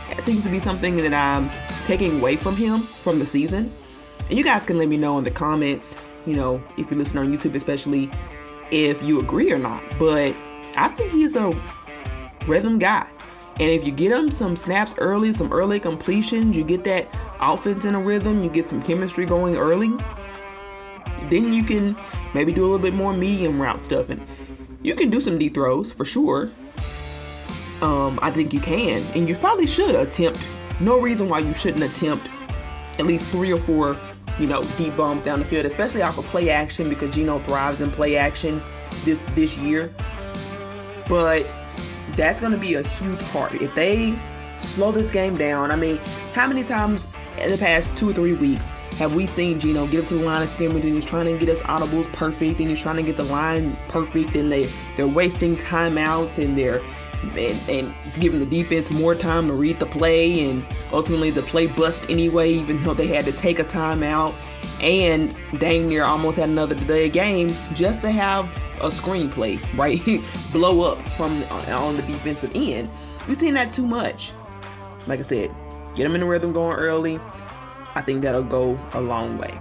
That 0.09 0.23
seems 0.23 0.43
to 0.43 0.49
be 0.49 0.59
something 0.59 0.97
that 0.97 1.13
I'm 1.13 1.49
taking 1.85 2.19
away 2.19 2.35
from 2.35 2.55
him 2.55 2.79
from 2.79 3.19
the 3.19 3.25
season. 3.25 3.73
And 4.29 4.37
you 4.37 4.43
guys 4.43 4.65
can 4.65 4.77
let 4.77 4.87
me 4.89 4.97
know 4.97 5.17
in 5.17 5.23
the 5.23 5.31
comments, 5.31 6.01
you 6.25 6.35
know, 6.35 6.61
if 6.77 6.91
you 6.91 6.97
listen 6.97 7.17
on 7.17 7.35
YouTube 7.35 7.55
especially, 7.55 8.11
if 8.71 9.01
you 9.01 9.19
agree 9.19 9.51
or 9.51 9.57
not. 9.57 9.81
But 9.97 10.35
I 10.77 10.87
think 10.89 11.11
he's 11.11 11.35
a 11.35 11.51
rhythm 12.45 12.79
guy. 12.79 13.07
And 13.59 13.71
if 13.71 13.83
you 13.83 13.91
get 13.91 14.11
him 14.11 14.29
some 14.29 14.55
snaps 14.55 14.93
early, 14.99 15.33
some 15.33 15.51
early 15.51 15.79
completions, 15.79 16.55
you 16.55 16.63
get 16.63 16.83
that 16.83 17.07
offense 17.39 17.85
in 17.85 17.95
a 17.95 17.99
rhythm, 17.99 18.43
you 18.43 18.49
get 18.51 18.69
some 18.69 18.83
chemistry 18.83 19.25
going 19.25 19.57
early, 19.57 19.89
then 21.29 21.51
you 21.51 21.63
can 21.63 21.97
maybe 22.35 22.53
do 22.53 22.61
a 22.61 22.67
little 22.67 22.77
bit 22.77 22.93
more 22.93 23.13
medium 23.13 23.59
route 23.59 23.83
stuff. 23.83 24.09
And 24.09 24.25
you 24.83 24.95
can 24.95 25.09
do 25.09 25.19
some 25.19 25.39
deep 25.39 25.55
throws 25.55 25.91
for 25.91 26.05
sure. 26.05 26.51
Um, 27.81 28.19
I 28.21 28.29
think 28.29 28.53
you 28.53 28.59
can. 28.59 29.03
And 29.15 29.27
you 29.27 29.35
probably 29.35 29.65
should 29.65 29.95
attempt. 29.95 30.39
No 30.79 30.99
reason 30.99 31.27
why 31.27 31.39
you 31.39 31.55
shouldn't 31.55 31.83
attempt 31.83 32.29
at 32.99 33.07
least 33.07 33.25
three 33.27 33.51
or 33.51 33.57
four, 33.57 33.97
you 34.39 34.45
know, 34.45 34.63
deep 34.77 34.95
bombs 34.95 35.23
down 35.23 35.39
the 35.39 35.45
field, 35.45 35.65
especially 35.65 36.03
off 36.03 36.19
of 36.19 36.25
play 36.25 36.51
action 36.51 36.89
because 36.89 37.13
Geno 37.13 37.39
thrives 37.39 37.81
in 37.81 37.89
play 37.89 38.17
action 38.17 38.61
this 39.03 39.19
this 39.33 39.57
year. 39.57 39.91
But 41.07 41.47
that's 42.11 42.41
going 42.41 42.53
to 42.53 42.57
be 42.57 42.75
a 42.75 42.83
huge 42.83 43.19
part. 43.25 43.53
If 43.53 43.73
they 43.75 44.17
slow 44.61 44.91
this 44.91 45.11
game 45.11 45.37
down, 45.37 45.71
I 45.71 45.75
mean, 45.75 45.97
how 46.33 46.47
many 46.47 46.63
times 46.63 47.07
in 47.39 47.51
the 47.51 47.57
past 47.57 47.95
two 47.95 48.09
or 48.09 48.13
three 48.13 48.33
weeks 48.33 48.71
have 48.97 49.13
we 49.13 49.27
seen 49.27 49.59
Geno 49.59 49.85
get 49.87 50.03
up 50.03 50.07
to 50.07 50.15
the 50.15 50.25
line 50.25 50.41
of 50.41 50.49
scrimmage 50.49 50.83
and 50.83 50.95
he's 50.95 51.05
trying 51.05 51.25
to 51.25 51.37
get 51.37 51.49
us 51.49 51.61
audibles 51.63 52.11
perfect 52.13 52.59
and 52.59 52.69
he's 52.69 52.81
trying 52.81 52.95
to 52.95 53.03
get 53.03 53.15
the 53.15 53.25
line 53.25 53.77
perfect 53.89 54.35
and 54.35 54.51
they 54.51 54.67
they're 54.95 55.07
wasting 55.07 55.55
timeouts 55.55 56.43
and 56.43 56.57
they're 56.57 56.81
and, 57.37 57.69
and 57.69 57.93
giving 58.19 58.39
the 58.39 58.45
defense 58.45 58.89
more 58.89 59.13
time 59.13 59.47
to 59.47 59.53
read 59.53 59.79
the 59.79 59.85
play 59.85 60.49
and 60.49 60.65
ultimately 60.91 61.29
the 61.29 61.43
play 61.43 61.67
bust 61.67 62.09
anyway 62.09 62.51
even 62.51 62.81
though 62.81 62.95
they 62.95 63.07
had 63.07 63.23
to 63.25 63.31
take 63.31 63.59
a 63.59 63.63
timeout 63.63 64.33
and 64.81 65.35
dang 65.59 65.87
near 65.87 66.03
almost 66.03 66.37
had 66.37 66.49
another 66.49 66.73
delay 66.73 67.07
game 67.07 67.49
just 67.73 68.01
to 68.01 68.09
have 68.09 68.59
a 68.77 68.89
screenplay, 68.89 69.59
right? 69.77 70.01
Blow 70.51 70.81
up 70.91 70.99
from 71.09 71.41
uh, 71.51 71.85
on 71.85 71.95
the 71.95 72.01
defensive 72.03 72.51
end. 72.55 72.89
We've 73.27 73.37
seen 73.37 73.53
that 73.55 73.71
too 73.71 73.85
much. 73.85 74.31
Like 75.07 75.19
I 75.19 75.23
said, 75.23 75.51
get 75.95 76.03
them 76.03 76.15
in 76.15 76.21
the 76.21 76.27
rhythm 76.27 76.53
going 76.53 76.77
early. 76.77 77.19
I 77.95 78.01
think 78.01 78.21
that'll 78.21 78.43
go 78.43 78.79
a 78.93 79.01
long 79.01 79.37
way. 79.37 79.59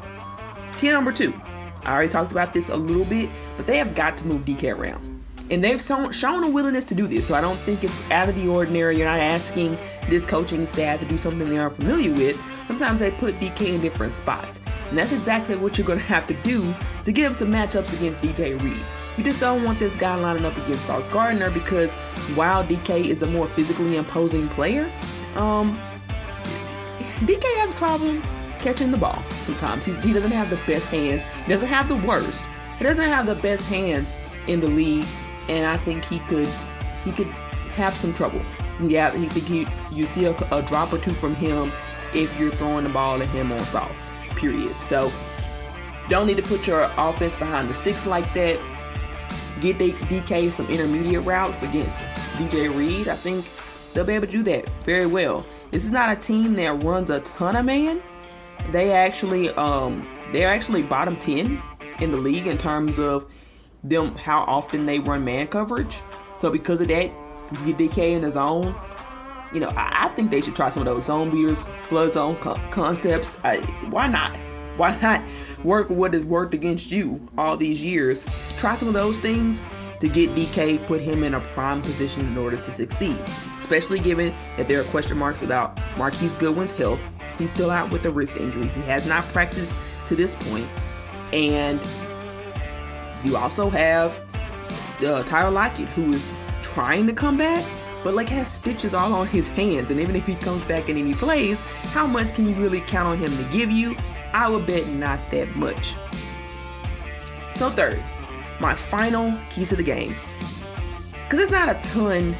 Key 0.79 0.91
number 0.91 1.13
two. 1.13 1.33
I 1.85 1.93
already 1.93 2.11
talked 2.11 2.33
about 2.33 2.53
this 2.53 2.69
a 2.69 2.77
little 2.77 3.05
bit, 3.05 3.31
but 3.57 3.67
they 3.67 3.79
have 3.79 3.95
got 3.95 4.19
to 4.19 4.27
move 4.27 4.45
DK 4.45 4.77
around. 4.77 5.23
And 5.51 5.63
they've 5.63 5.81
shown, 5.81 6.11
shown 6.11 6.43
a 6.43 6.51
willingness 6.51 6.85
to 6.87 6.95
do 6.95 7.07
this, 7.07 7.29
so 7.29 7.35
I 7.35 7.41
don't 7.41 7.57
think 7.57 7.85
it's 7.85 8.11
out 8.11 8.29
of 8.29 8.35
the 8.35 8.49
ordinary. 8.49 8.97
You're 8.97 9.07
not 9.07 9.21
asking 9.21 9.79
this 10.09 10.27
coaching 10.27 10.67
staff 10.67 10.99
to 11.01 11.07
do 11.07 11.17
something 11.17 11.49
they 11.49 11.59
aren't 11.59 11.77
familiar 11.77 12.13
with. 12.13 12.37
Sometimes 12.67 12.99
they 12.99 13.13
put 13.13 13.39
DK 13.39 13.75
in 13.75 13.81
different 13.81 14.13
spots. 14.13 14.61
And 14.89 14.99
that's 14.99 15.13
exactly 15.13 15.57
what 15.57 15.79
you're 15.79 15.87
going 15.87 16.01
to 16.01 16.05
have 16.05 16.27
to 16.27 16.35
do 16.43 16.75
to 17.05 17.13
get 17.13 17.27
him 17.27 17.37
some 17.37 17.53
matchups 17.53 17.97
against 17.97 18.21
DJ 18.21 18.61
Reed. 18.61 19.06
You 19.17 19.25
just 19.25 19.41
don't 19.41 19.65
want 19.65 19.79
this 19.79 19.97
guy 19.97 20.15
lining 20.15 20.45
up 20.45 20.57
against 20.57 20.85
Sauce 20.85 21.09
Gardner 21.09 21.51
because 21.51 21.95
while 22.35 22.63
DK 22.63 23.07
is 23.07 23.19
the 23.19 23.27
more 23.27 23.49
physically 23.49 23.97
imposing 23.97 24.49
player, 24.49 24.91
um, 25.37 25.79
DK 27.21 27.45
has 27.57 27.73
a 27.73 27.77
problem 27.77 28.23
catching 28.59 28.91
the 28.91 28.99
ball 28.99 29.23
sometimes. 29.45 29.87
He's, 29.87 29.97
he 30.05 30.13
doesn't 30.13 30.33
have 30.33 30.51
the 30.51 30.61
best 30.71 30.91
hands. 30.91 31.25
He 31.45 31.53
doesn't 31.53 31.69
have 31.69 31.89
the 31.89 31.97
worst. 31.97 32.45
He 32.77 32.85
doesn't 32.85 33.09
have 33.09 33.27
the 33.27 33.37
best 33.37 33.65
hands 33.67 34.15
in 34.49 34.61
the 34.61 34.67
league, 34.67 35.07
and 35.49 35.67
I 35.67 35.79
think 35.79 36.05
he 36.05 36.19
could 36.21 36.49
he 37.05 37.13
could 37.13 37.29
have 37.77 37.95
some 37.95 38.13
trouble. 38.13 38.41
Yeah, 38.83 39.17
he 39.17 39.27
think 39.29 39.47
he 39.47 39.67
you 39.97 40.07
see 40.07 40.27
a, 40.27 40.37
a 40.53 40.63
drop 40.63 40.93
or 40.93 40.99
two 40.99 41.13
from 41.13 41.35
him 41.35 41.71
if 42.15 42.39
you're 42.39 42.51
throwing 42.51 42.85
the 42.85 42.91
ball 42.91 43.23
at 43.23 43.29
him 43.29 43.51
on 43.51 43.59
sauce 43.61 44.13
period. 44.35 44.79
So 44.81 45.11
don't 46.09 46.27
need 46.27 46.37
to 46.37 46.43
put 46.43 46.67
your 46.67 46.91
offense 46.99 47.35
behind 47.37 47.71
the 47.71 47.75
sticks 47.75 48.07
like 48.07 48.31
that. 48.35 48.61
Get 49.61 49.79
DK 49.79 50.53
some 50.53 50.67
intermediate 50.69 51.25
routes 51.25 51.63
against 51.63 52.03
DJ 52.37 52.75
Reed. 52.77 53.09
I 53.09 53.15
think 53.15 53.49
they'll 53.95 54.05
be 54.05 54.13
able 54.13 54.27
to 54.27 54.33
do 54.33 54.43
that 54.45 54.69
very 54.85 55.07
well. 55.07 55.45
This 55.71 55.85
is 55.85 55.91
not 55.91 56.11
a 56.11 56.21
team 56.21 56.55
that 56.55 56.83
runs 56.83 57.11
a 57.11 57.21
ton 57.21 57.57
of 57.57 57.65
man. 57.65 58.03
They 58.71 58.93
actually 58.93 59.51
um 59.51 60.07
they're 60.33 60.49
actually 60.49 60.83
bottom 60.83 61.17
10 61.17 61.63
in 62.01 62.11
the 62.11 62.17
league 62.17 62.47
in 62.47 62.59
terms 62.59 62.99
of 62.99 63.27
them 63.83 64.15
how 64.17 64.41
often 64.41 64.87
they 64.87 64.99
run 64.99 65.25
man 65.25 65.47
coverage. 65.47 66.01
So 66.37 66.51
because 66.51 66.81
of 66.81 66.89
that, 66.89 67.11
you 67.65 67.73
get 67.73 67.91
DK 67.91 68.13
in 68.13 68.23
the 68.23 68.33
zone. 68.33 68.75
You 69.55 69.61
know, 69.61 69.69
I, 69.69 70.07
I 70.07 70.09
think 70.09 70.31
they 70.31 70.41
should 70.41 70.57
try 70.57 70.71
some 70.71 70.87
of 70.87 70.87
those 70.87 71.07
zone 71.07 71.31
beaters, 71.31 71.65
flood 71.83 72.13
zone 72.13 72.37
co- 72.37 72.61
concepts. 72.71 73.37
I, 73.45 73.59
why 73.91 74.09
not? 74.09 74.37
Why 74.77 74.99
not 75.01 75.23
work 75.65 75.91
what 75.91 76.15
has 76.15 76.25
worked 76.25 76.55
against 76.55 76.91
you 76.91 77.27
all 77.37 77.57
these 77.57 77.83
years? 77.83 78.25
Try 78.57 78.75
some 78.75 78.89
of 78.89 78.95
those 78.95 79.19
things 79.19 79.63
to 80.01 80.09
get 80.09 80.31
DK, 80.31 80.85
put 80.87 81.01
him 81.01 81.23
in 81.23 81.35
a 81.35 81.41
prime 81.41 81.81
position 81.81 82.27
in 82.27 82.37
order 82.37 82.57
to 82.57 82.73
succeed. 82.73 83.17
Especially 83.59 83.99
given 83.99 84.33
that 84.57 84.69
there 84.69 84.81
are 84.81 84.85
question 84.85 85.17
marks 85.17 85.43
about 85.43 85.81
Marquise 85.97 86.35
Goodwin's 86.35 86.73
health. 86.73 87.01
He's 87.39 87.51
still 87.51 87.71
out 87.71 87.91
with 87.91 88.05
a 88.07 88.11
wrist 88.11 88.37
injury. 88.37 88.67
He 88.69 88.81
has 88.83 89.07
not 89.07 89.25
practiced 89.25 89.73
to 90.09 90.17
this 90.17 90.35
point. 90.35 90.69
And 91.33 91.81
you 93.25 93.37
also 93.37 93.71
have 93.71 94.21
uh, 95.01 95.23
Tyler 95.25 95.51
Lockett, 95.51 95.89
who 95.89 96.13
is 96.13 96.33
trying 96.63 97.07
to 97.07 97.13
come 97.13 97.37
back, 97.37 97.65
but 98.05 98.15
like 98.15 98.29
has 98.29 98.51
stitches 98.53 98.95
all 98.95 99.13
on 99.15 99.27
his 99.27 99.49
hands. 99.49 99.91
And 99.91 99.99
even 100.01 100.15
if 100.15 100.27
he 100.27 100.35
comes 100.37 100.63
back 100.65 100.89
and 100.89 100.99
he 100.99 101.15
plays, 101.15 101.61
how 101.93 102.07
much 102.07 102.35
can 102.35 102.49
you 102.49 102.55
really 102.55 102.81
count 102.83 103.09
on 103.09 103.19
him 103.19 103.37
to 103.37 103.53
give 103.53 103.71
you? 103.71 103.97
I 104.33 104.49
would 104.49 104.67
bet 104.67 104.87
not 104.89 105.19
that 105.31 105.55
much. 105.57 105.95
So, 107.55 107.71
third, 107.71 108.03
my 108.61 108.75
final 108.75 109.39
key 109.51 109.65
to 109.67 109.77
the 109.77 109.83
game. 109.83 110.15
Because 111.25 111.41
it's 111.41 111.51
not 111.51 111.69
a 111.69 111.75
ton 111.89 112.35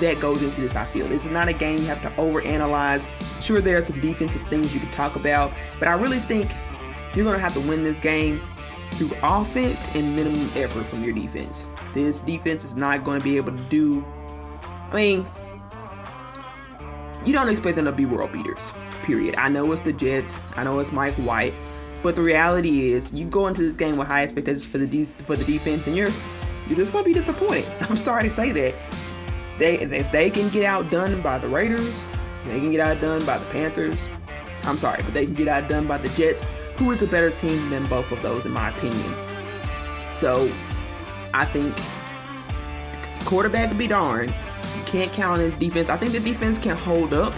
that 0.00 0.18
goes 0.20 0.42
into 0.42 0.60
this, 0.60 0.74
I 0.74 0.84
feel. 0.84 1.06
This 1.06 1.24
is 1.24 1.30
not 1.30 1.48
a 1.48 1.52
game 1.52 1.78
you 1.78 1.86
have 1.86 2.02
to 2.02 2.10
overanalyze. 2.20 3.06
Sure, 3.42 3.60
there 3.60 3.76
are 3.76 3.82
some 3.82 4.00
defensive 4.00 4.42
things 4.48 4.74
you 4.74 4.80
can 4.80 4.90
talk 4.90 5.16
about, 5.16 5.52
but 5.78 5.86
I 5.86 5.92
really 5.92 6.18
think 6.18 6.50
you're 7.14 7.24
going 7.24 7.36
to 7.36 7.42
have 7.42 7.54
to 7.54 7.60
win 7.60 7.84
this 7.84 8.00
game 8.00 8.40
through 8.92 9.10
offense 9.22 9.94
and 9.94 10.16
minimum 10.16 10.48
effort 10.56 10.84
from 10.84 11.04
your 11.04 11.14
defense. 11.14 11.68
This 11.92 12.20
defense 12.20 12.64
is 12.64 12.74
not 12.74 13.04
going 13.04 13.20
to 13.20 13.24
be 13.24 13.36
able 13.36 13.56
to 13.56 13.62
do, 13.64 14.04
I 14.90 14.96
mean, 14.96 15.26
you 17.24 17.32
don't 17.32 17.48
expect 17.48 17.76
them 17.76 17.84
to 17.84 17.92
be 17.92 18.04
world 18.04 18.32
beaters, 18.32 18.72
period. 19.04 19.36
I 19.36 19.48
know 19.48 19.70
it's 19.72 19.82
the 19.82 19.92
Jets, 19.92 20.40
I 20.56 20.64
know 20.64 20.80
it's 20.80 20.92
Mike 20.92 21.14
White, 21.14 21.52
but 22.02 22.16
the 22.16 22.22
reality 22.22 22.92
is, 22.92 23.12
you 23.12 23.24
go 23.26 23.46
into 23.46 23.62
this 23.62 23.76
game 23.76 23.96
with 23.96 24.08
high 24.08 24.22
expectations 24.22 24.66
for 24.66 24.78
the 24.78 24.86
de- 24.86 25.04
for 25.04 25.36
the 25.36 25.44
defense, 25.44 25.86
and 25.86 25.96
you're 25.96 26.10
you're 26.66 26.76
just 26.76 26.92
gonna 26.92 27.04
be 27.04 27.12
disappointed. 27.12 27.66
I'm 27.88 27.96
sorry 27.96 28.24
to 28.24 28.30
say 28.30 28.52
that. 28.52 28.74
They 29.58 29.78
if 29.78 30.10
they 30.10 30.30
can 30.30 30.48
get 30.48 30.64
outdone 30.64 31.20
by 31.22 31.38
the 31.38 31.48
Raiders, 31.48 32.08
they 32.46 32.58
can 32.58 32.70
get 32.70 32.80
outdone 32.80 33.24
by 33.24 33.38
the 33.38 33.44
Panthers. 33.46 34.08
I'm 34.64 34.78
sorry, 34.78 35.02
but 35.02 35.14
they 35.14 35.26
can 35.26 35.34
get 35.34 35.48
outdone 35.48 35.86
by 35.86 35.98
the 35.98 36.08
Jets, 36.10 36.44
who 36.76 36.90
is 36.90 37.02
a 37.02 37.06
better 37.06 37.30
team 37.30 37.70
than 37.70 37.86
both 37.86 38.10
of 38.10 38.20
those, 38.22 38.46
in 38.46 38.52
my 38.52 38.70
opinion. 38.70 39.14
So, 40.12 40.50
I 41.32 41.44
think 41.44 41.74
quarterback 43.24 43.76
be 43.76 43.86
darned. 43.86 44.34
You 44.76 44.82
can't 44.84 45.12
count 45.12 45.34
on 45.34 45.40
his 45.40 45.54
defense. 45.54 45.88
I 45.88 45.96
think 45.96 46.12
the 46.12 46.20
defense 46.20 46.58
can 46.58 46.76
hold 46.76 47.12
up. 47.12 47.34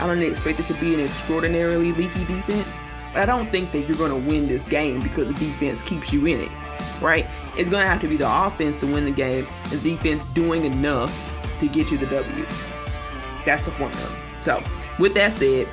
I 0.00 0.06
don't 0.06 0.22
expect 0.22 0.60
it 0.60 0.66
to 0.66 0.74
be 0.74 0.94
an 0.94 1.00
extraordinarily 1.00 1.92
leaky 1.92 2.24
defense. 2.24 2.78
But 3.12 3.22
I 3.22 3.26
don't 3.26 3.48
think 3.48 3.72
that 3.72 3.80
you're 3.80 3.96
going 3.96 4.10
to 4.10 4.28
win 4.28 4.46
this 4.46 4.66
game 4.68 5.00
because 5.00 5.28
the 5.28 5.34
defense 5.34 5.82
keeps 5.82 6.12
you 6.12 6.26
in 6.26 6.40
it, 6.40 6.50
right? 7.00 7.26
It's 7.56 7.68
going 7.68 7.82
to 7.82 7.88
have 7.88 8.00
to 8.02 8.08
be 8.08 8.16
the 8.16 8.46
offense 8.46 8.78
to 8.78 8.86
win 8.86 9.04
the 9.04 9.10
game, 9.10 9.46
the 9.68 9.78
defense 9.78 10.24
doing 10.26 10.64
enough 10.64 11.12
to 11.58 11.68
get 11.68 11.90
you 11.90 11.98
the 11.98 12.06
W. 12.06 12.46
That's 13.44 13.62
the 13.62 13.72
formula. 13.72 14.16
So, 14.42 14.62
with 14.98 15.14
that 15.14 15.32
said, 15.32 15.68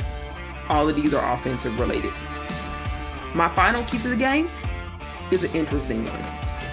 all 0.67 0.89
of 0.89 0.95
these 0.95 1.13
are 1.13 1.33
offensive 1.33 1.79
related. 1.79 2.13
My 3.33 3.49
final 3.49 3.83
key 3.83 3.99
to 3.99 4.09
the 4.09 4.15
game 4.15 4.49
is 5.31 5.43
an 5.43 5.55
interesting 5.55 6.03
one. 6.05 6.19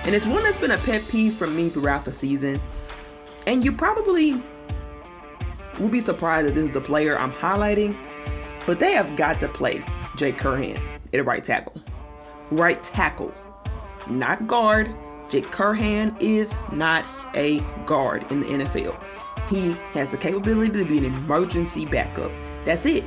And 0.04 0.14
it's 0.14 0.26
one 0.26 0.42
that's 0.42 0.58
been 0.58 0.70
a 0.70 0.78
pet 0.78 1.06
peeve 1.10 1.34
for 1.34 1.46
me 1.46 1.68
throughout 1.68 2.04
the 2.04 2.14
season. 2.14 2.60
And 3.46 3.64
you 3.64 3.72
probably 3.72 4.42
will 5.80 5.88
be 5.88 6.00
surprised 6.00 6.48
that 6.48 6.54
this 6.54 6.64
is 6.64 6.70
the 6.70 6.80
player 6.80 7.18
I'm 7.18 7.32
highlighting, 7.32 7.96
but 8.66 8.80
they 8.80 8.92
have 8.92 9.16
got 9.16 9.38
to 9.40 9.48
play 9.48 9.84
Jake 10.16 10.38
Curhan 10.38 10.80
at 11.12 11.20
a 11.20 11.24
right 11.24 11.44
tackle. 11.44 11.74
Right 12.50 12.82
tackle, 12.82 13.34
not 14.08 14.46
guard. 14.46 14.94
Jake 15.30 15.46
Curhan 15.46 16.14
is 16.20 16.54
not 16.72 17.04
a 17.34 17.60
guard 17.86 18.30
in 18.30 18.40
the 18.40 18.46
NFL. 18.46 18.96
He 19.48 19.72
has 19.92 20.10
the 20.10 20.16
capability 20.16 20.70
to 20.72 20.84
be 20.84 20.98
an 20.98 21.06
emergency 21.06 21.84
backup. 21.84 22.30
That's 22.64 22.86
it. 22.86 23.04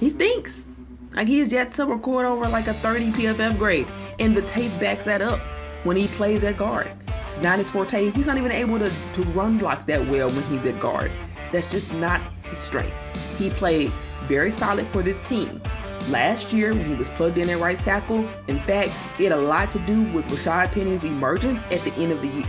He 0.00 0.10
thinks. 0.10 0.66
Like 1.14 1.28
he's 1.28 1.52
yet 1.52 1.72
to 1.74 1.86
record 1.86 2.26
over 2.26 2.48
like 2.48 2.66
a 2.66 2.74
30 2.74 3.12
PFF 3.12 3.58
grade. 3.58 3.86
And 4.18 4.36
the 4.36 4.42
tape 4.42 4.72
backs 4.80 5.04
that 5.04 5.22
up 5.22 5.40
when 5.84 5.96
he 5.96 6.06
plays 6.08 6.44
at 6.44 6.56
guard. 6.56 6.90
It's 7.26 7.40
not 7.40 7.58
his 7.58 7.70
forte. 7.70 8.10
He's 8.10 8.26
not 8.26 8.38
even 8.38 8.52
able 8.52 8.78
to, 8.78 8.90
to 8.90 9.22
run 9.30 9.58
block 9.58 9.86
that 9.86 10.06
well 10.08 10.28
when 10.28 10.42
he's 10.44 10.66
at 10.66 10.78
guard. 10.80 11.10
That's 11.52 11.70
just 11.70 11.92
not 11.92 12.20
his 12.50 12.58
strength. 12.58 12.92
He 13.38 13.50
played 13.50 13.90
very 14.26 14.50
solid 14.50 14.86
for 14.86 15.02
this 15.02 15.20
team. 15.20 15.60
Last 16.08 16.52
year, 16.52 16.72
when 16.72 16.84
he 16.84 16.94
was 16.94 17.06
plugged 17.08 17.38
in 17.38 17.48
at 17.50 17.60
right 17.60 17.78
tackle, 17.78 18.28
in 18.48 18.58
fact, 18.60 18.90
it 19.18 19.30
had 19.30 19.32
a 19.32 19.36
lot 19.36 19.70
to 19.72 19.78
do 19.80 20.02
with 20.12 20.26
Rashad 20.26 20.72
Penny's 20.72 21.04
emergence 21.04 21.66
at 21.66 21.80
the 21.82 21.92
end 21.94 22.10
of 22.10 22.20
the 22.20 22.28
year. 22.28 22.46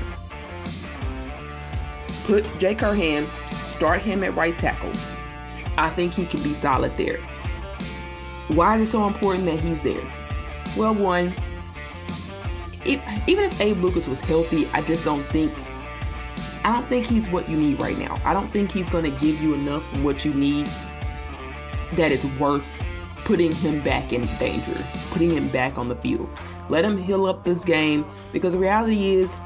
Put 2.24 2.46
Jay 2.58 2.74
Curhan, 2.74 3.26
start 3.70 4.02
him 4.02 4.24
at 4.24 4.34
right 4.36 4.58
tackle. 4.58 4.92
I 5.78 5.89
think 5.89 6.13
he 6.13 6.26
can 6.26 6.42
be 6.42 6.54
solid 6.54 6.96
there. 6.98 7.18
Why 8.48 8.76
is 8.76 8.82
it 8.88 8.92
so 8.92 9.06
important 9.06 9.46
that 9.46 9.60
he's 9.60 9.82
there? 9.82 10.04
Well, 10.76 10.96
one, 10.96 11.32
even 12.86 13.04
if 13.28 13.62
Abe 13.62 13.78
Lucas 13.78 14.08
was 14.08 14.20
healthy, 14.20 14.68
I 14.74 14.82
just 14.82 15.06
don't 15.06 15.24
think 15.28 15.52
I 16.63 16.71
don't 16.71 16.88
think 16.88 17.06
he's 17.06 17.30
what 17.30 17.49
you 17.49 17.58
need 17.58 17.80
right 17.80 17.97
now. 17.97 18.17
I 18.26 18.34
don't 18.34 18.47
think 18.47 18.71
he's 18.71 18.89
going 18.89 19.04
to 19.04 19.19
give 19.19 19.41
you 19.41 19.54
enough 19.54 19.91
of 19.93 20.04
what 20.04 20.23
you 20.23 20.34
need 20.34 20.69
that 21.93 22.12
is 22.12 22.26
worth 22.38 22.71
putting 23.26 23.54
him 23.54 23.82
back 23.82 24.13
in 24.13 24.26
danger, 24.39 24.73
putting 25.12 25.32
him 25.32 25.47
back 25.49 25.78
on 25.78 25.89
the 25.89 25.95
field. 25.95 26.30
Let 26.69 26.86
him 26.86 26.97
heal 26.97 27.26
up 27.26 27.43
this 27.43 27.63
game 27.63 28.06
because 28.32 28.54
the 28.54 28.60
reality 28.60 29.15
is 29.15 29.38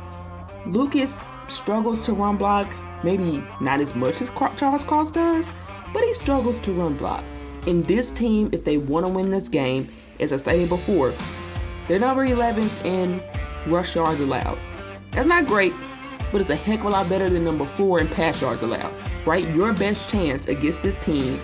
Lucas 0.65 1.23
struggles 1.47 2.05
to 2.05 2.13
run 2.13 2.37
block, 2.37 2.67
maybe 3.03 3.43
not 3.61 3.81
as 3.81 3.95
much 3.95 4.21
as 4.21 4.31
Charles 4.57 4.83
Cross 4.83 5.11
does, 5.11 5.51
but 5.93 6.03
he 6.03 6.13
struggles 6.13 6.59
to 6.59 6.71
run 6.71 6.95
block. 6.95 7.23
In 7.65 7.83
this 7.83 8.11
team, 8.11 8.49
if 8.51 8.63
they 8.63 8.77
want 8.77 9.05
to 9.05 9.11
win 9.11 9.29
this 9.29 9.49
game, 9.49 9.89
as 10.19 10.33
I 10.33 10.37
stated 10.37 10.69
before, 10.69 11.13
they're 11.87 11.99
number 11.99 12.25
11th 12.27 12.85
in 12.85 13.21
rush 13.71 13.95
yards 13.95 14.19
allowed. 14.19 14.57
That's 15.11 15.27
not 15.27 15.47
great, 15.47 15.73
but 16.31 16.41
it's 16.41 16.49
a 16.49 16.55
heck 16.55 16.79
of 16.81 16.85
a 16.85 16.89
lot 16.89 17.09
better 17.09 17.29
than 17.29 17.43
number 17.43 17.65
4 17.65 18.01
in 18.01 18.07
pass 18.07 18.41
yards 18.41 18.61
allowed, 18.61 18.93
right? 19.25 19.47
Your 19.53 19.73
best 19.73 20.09
chance 20.09 20.47
against 20.47 20.83
this 20.83 20.95
team 20.95 21.39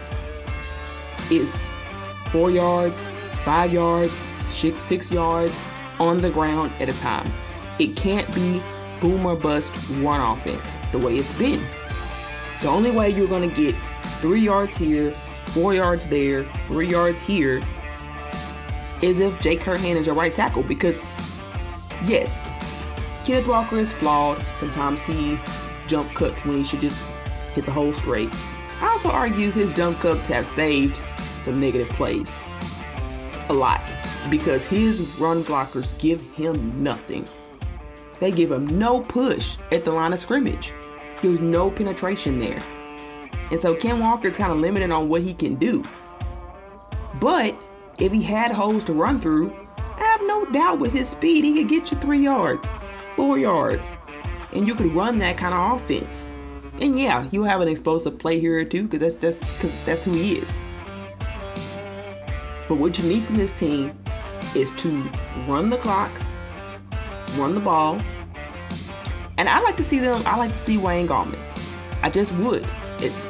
is 1.32 1.64
4 2.32 2.52
yards, 2.52 3.08
5 3.46 3.74
yards, 3.74 4.20
6 4.50 5.12
yards 5.12 5.60
on 6.00 6.20
the 6.20 6.30
ground 6.30 6.72
at 6.80 6.90
a 6.90 6.94
time. 6.94 7.32
It 7.80 7.96
can't 7.96 8.34
be 8.34 8.62
boom 9.00 9.26
or 9.26 9.36
bust 9.36 9.72
run 9.98 10.22
offense 10.22 10.78
the 10.92 11.00
way 11.00 11.16
it's 11.16 11.34
been. 11.34 11.62
The 12.62 12.68
only 12.68 12.92
way 12.92 13.10
you're 13.10 13.28
going 13.28 13.50
to 13.50 13.56
get 13.56 13.76
3 14.22 14.40
yards 14.40 14.78
here, 14.78 15.12
4 15.12 15.74
yards 15.74 16.08
there, 16.08 16.46
3 16.68 16.88
yards 16.88 17.20
here 17.20 17.62
is 19.02 19.20
if 19.20 19.42
Jake 19.42 19.60
Curhan 19.60 19.96
is 19.96 20.06
your 20.06 20.16
right 20.16 20.34
tackle 20.34 20.64
because, 20.64 21.00
yes, 22.06 22.48
Kenneth 23.24 23.48
Walker 23.48 23.78
is 23.78 23.94
flawed. 23.94 24.44
Sometimes 24.60 25.02
he 25.02 25.38
jump 25.88 26.14
cuts 26.14 26.44
when 26.46 26.58
he 26.58 26.64
should 26.64 26.82
just 26.82 27.06
hit 27.54 27.66
the 27.66 27.72
hole 27.72 27.94
straight. 27.94 28.30
I 28.82 28.90
also 28.90 29.10
argue 29.10 29.50
his 29.52 29.72
jump 29.72 30.00
cuts 30.00 30.26
have 30.26 30.48
saved 30.48 31.00
some 31.44 31.60
negative 31.60 31.88
plays. 31.90 32.38
A 33.50 33.54
lot. 33.54 33.82
Because 34.30 34.66
his 34.66 35.18
run 35.20 35.44
blockers 35.44 35.98
give 36.00 36.22
him 36.34 36.84
nothing. 36.84 37.26
They 38.20 38.32
give 38.32 38.52
him 38.52 38.68
no 38.78 39.02
push 39.02 39.58
at 39.72 39.86
the 39.86 39.92
line 39.92 40.14
of 40.14 40.20
scrimmage. 40.20 40.74
There's 41.22 41.42
no 41.42 41.72
penetration 41.72 42.40
there. 42.40 42.60
And 43.52 43.62
so 43.62 43.76
Ken 43.76 44.00
Walker's 44.00 44.36
kind 44.36 44.52
of 44.52 44.60
limited 44.60 44.92
on 44.92 45.10
what 45.10 45.22
he 45.22 45.34
can 45.34 45.56
do. 45.56 45.84
But 47.20 47.56
if 48.00 48.12
he 48.12 48.22
had 48.22 48.52
holes 48.52 48.84
to 48.86 48.94
run 48.94 49.20
through, 49.20 49.56
I 49.78 50.04
have 50.04 50.22
no 50.24 50.46
doubt 50.52 50.80
with 50.80 50.92
his 50.92 51.10
speed, 51.10 51.44
he 51.44 51.54
could 51.54 51.70
get 51.70 51.92
you 51.92 51.98
three 51.98 52.24
yards, 52.24 52.68
four 53.16 53.38
yards, 53.38 53.96
and 54.54 54.68
you 54.68 54.76
could 54.76 54.94
run 54.94 55.20
that 55.20 55.38
kind 55.38 55.54
of 55.54 55.82
offense. 55.82 56.26
And 56.82 57.00
yeah, 57.00 57.28
you'll 57.32 57.46
have 57.46 57.62
an 57.62 57.68
explosive 57.68 58.18
play 58.18 58.40
here 58.40 58.60
or 58.60 58.66
two 58.66 58.84
because 58.84 59.02
that's 59.02 59.16
that's 59.16 59.38
because 59.38 59.86
that's 59.86 60.04
who 60.04 60.14
he 60.14 60.34
is. 60.36 60.58
But 62.68 62.76
what 62.76 62.98
you 62.98 63.04
need 63.08 63.24
from 63.24 63.36
this 63.36 63.54
team 63.54 63.98
is 64.56 64.72
to 64.78 65.04
run 65.48 65.70
the 65.70 65.78
clock, 65.78 66.12
run 67.36 67.54
the 67.54 67.60
ball, 67.60 68.00
and 69.38 69.50
I 69.50 69.60
like 69.62 69.78
to 69.78 69.84
see 69.84 70.00
them. 70.00 70.22
I 70.26 70.38
like 70.38 70.52
to 70.52 70.58
see 70.58 70.78
Wayne 70.78 71.08
Gallman. 71.08 71.40
I 72.02 72.10
just 72.10 72.32
would. 72.34 72.66
It's. 73.00 73.28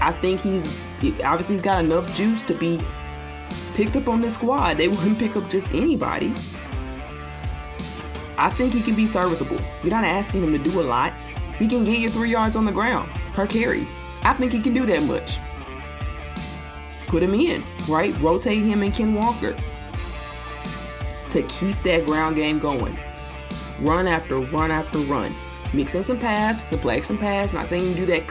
I 0.00 0.12
think 0.12 0.40
he's 0.40 0.66
obviously 1.24 1.56
he's 1.56 1.62
got 1.62 1.84
enough 1.84 2.14
juice 2.14 2.44
to 2.44 2.54
be 2.54 2.80
picked 3.74 3.96
up 3.96 4.08
on 4.08 4.20
this 4.20 4.34
squad. 4.34 4.76
They 4.76 4.88
wouldn't 4.88 5.18
pick 5.18 5.36
up 5.36 5.48
just 5.50 5.72
anybody. 5.72 6.32
I 8.38 8.50
think 8.50 8.72
he 8.72 8.82
can 8.82 8.94
be 8.94 9.06
serviceable. 9.06 9.58
You're 9.82 9.92
not 9.92 10.04
asking 10.04 10.42
him 10.42 10.52
to 10.52 10.70
do 10.70 10.80
a 10.80 10.82
lot. 10.82 11.12
He 11.58 11.66
can 11.66 11.84
get 11.84 11.98
you 11.98 12.08
three 12.08 12.30
yards 12.30 12.56
on 12.56 12.64
the 12.64 12.72
ground 12.72 13.10
per 13.32 13.46
carry. 13.46 13.86
I 14.22 14.34
think 14.34 14.52
he 14.52 14.60
can 14.60 14.74
do 14.74 14.86
that 14.86 15.02
much. 15.02 15.38
Put 17.06 17.22
him 17.22 17.34
in, 17.34 17.62
right? 17.88 18.18
Rotate 18.20 18.64
him 18.64 18.82
and 18.82 18.92
Ken 18.92 19.14
Walker 19.14 19.54
to 21.30 21.42
keep 21.42 21.80
that 21.82 22.06
ground 22.06 22.36
game 22.36 22.58
going. 22.58 22.98
Run 23.80 24.06
after 24.06 24.40
run 24.40 24.70
after 24.70 24.98
run. 24.98 25.34
Mix 25.72 25.94
in 25.94 26.04
some 26.04 26.18
pass, 26.18 26.62
play 26.62 27.02
some 27.02 27.18
pass. 27.18 27.52
Not 27.52 27.68
saying 27.68 27.84
you 27.84 27.94
do 27.94 28.06
that 28.06 28.22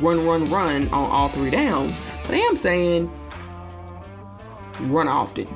run, 0.00 0.26
run, 0.26 0.44
run 0.46 0.88
on 0.88 1.10
all 1.10 1.28
three 1.28 1.50
downs, 1.50 2.00
but 2.26 2.34
I 2.34 2.38
am 2.38 2.56
saying 2.56 3.10
run 4.82 5.08
often. 5.08 5.46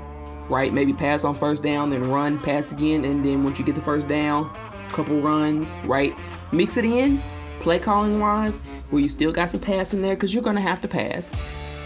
Right? 0.49 0.73
Maybe 0.73 0.93
pass 0.93 1.25
on 1.25 1.35
first 1.35 1.63
down, 1.63 1.91
then 1.91 2.05
run, 2.05 2.39
pass 2.39 2.73
again, 2.73 3.05
and 3.05 3.25
then 3.25 3.45
once 3.45 3.59
you 3.59 3.65
get 3.65 3.75
the 3.75 3.81
first 3.81 4.09
down, 4.09 4.51
couple 4.89 5.21
runs, 5.21 5.77
right? 5.85 6.15
Mix 6.53 6.77
it 6.77 6.85
in, 6.85 7.19
play 7.61 7.79
calling 7.79 8.21
wise, 8.21 8.59
where 8.91 9.03
you 9.03 9.09
still 9.09 9.33
got 9.33 9.51
some 9.51 9.61
pass 9.61 9.93
in 9.95 10.03
there 10.03 10.15
because 10.15 10.33
you're 10.33 10.43
gonna 10.43 10.61
have 10.61 10.81
to 10.83 10.89
pass. 10.89 11.31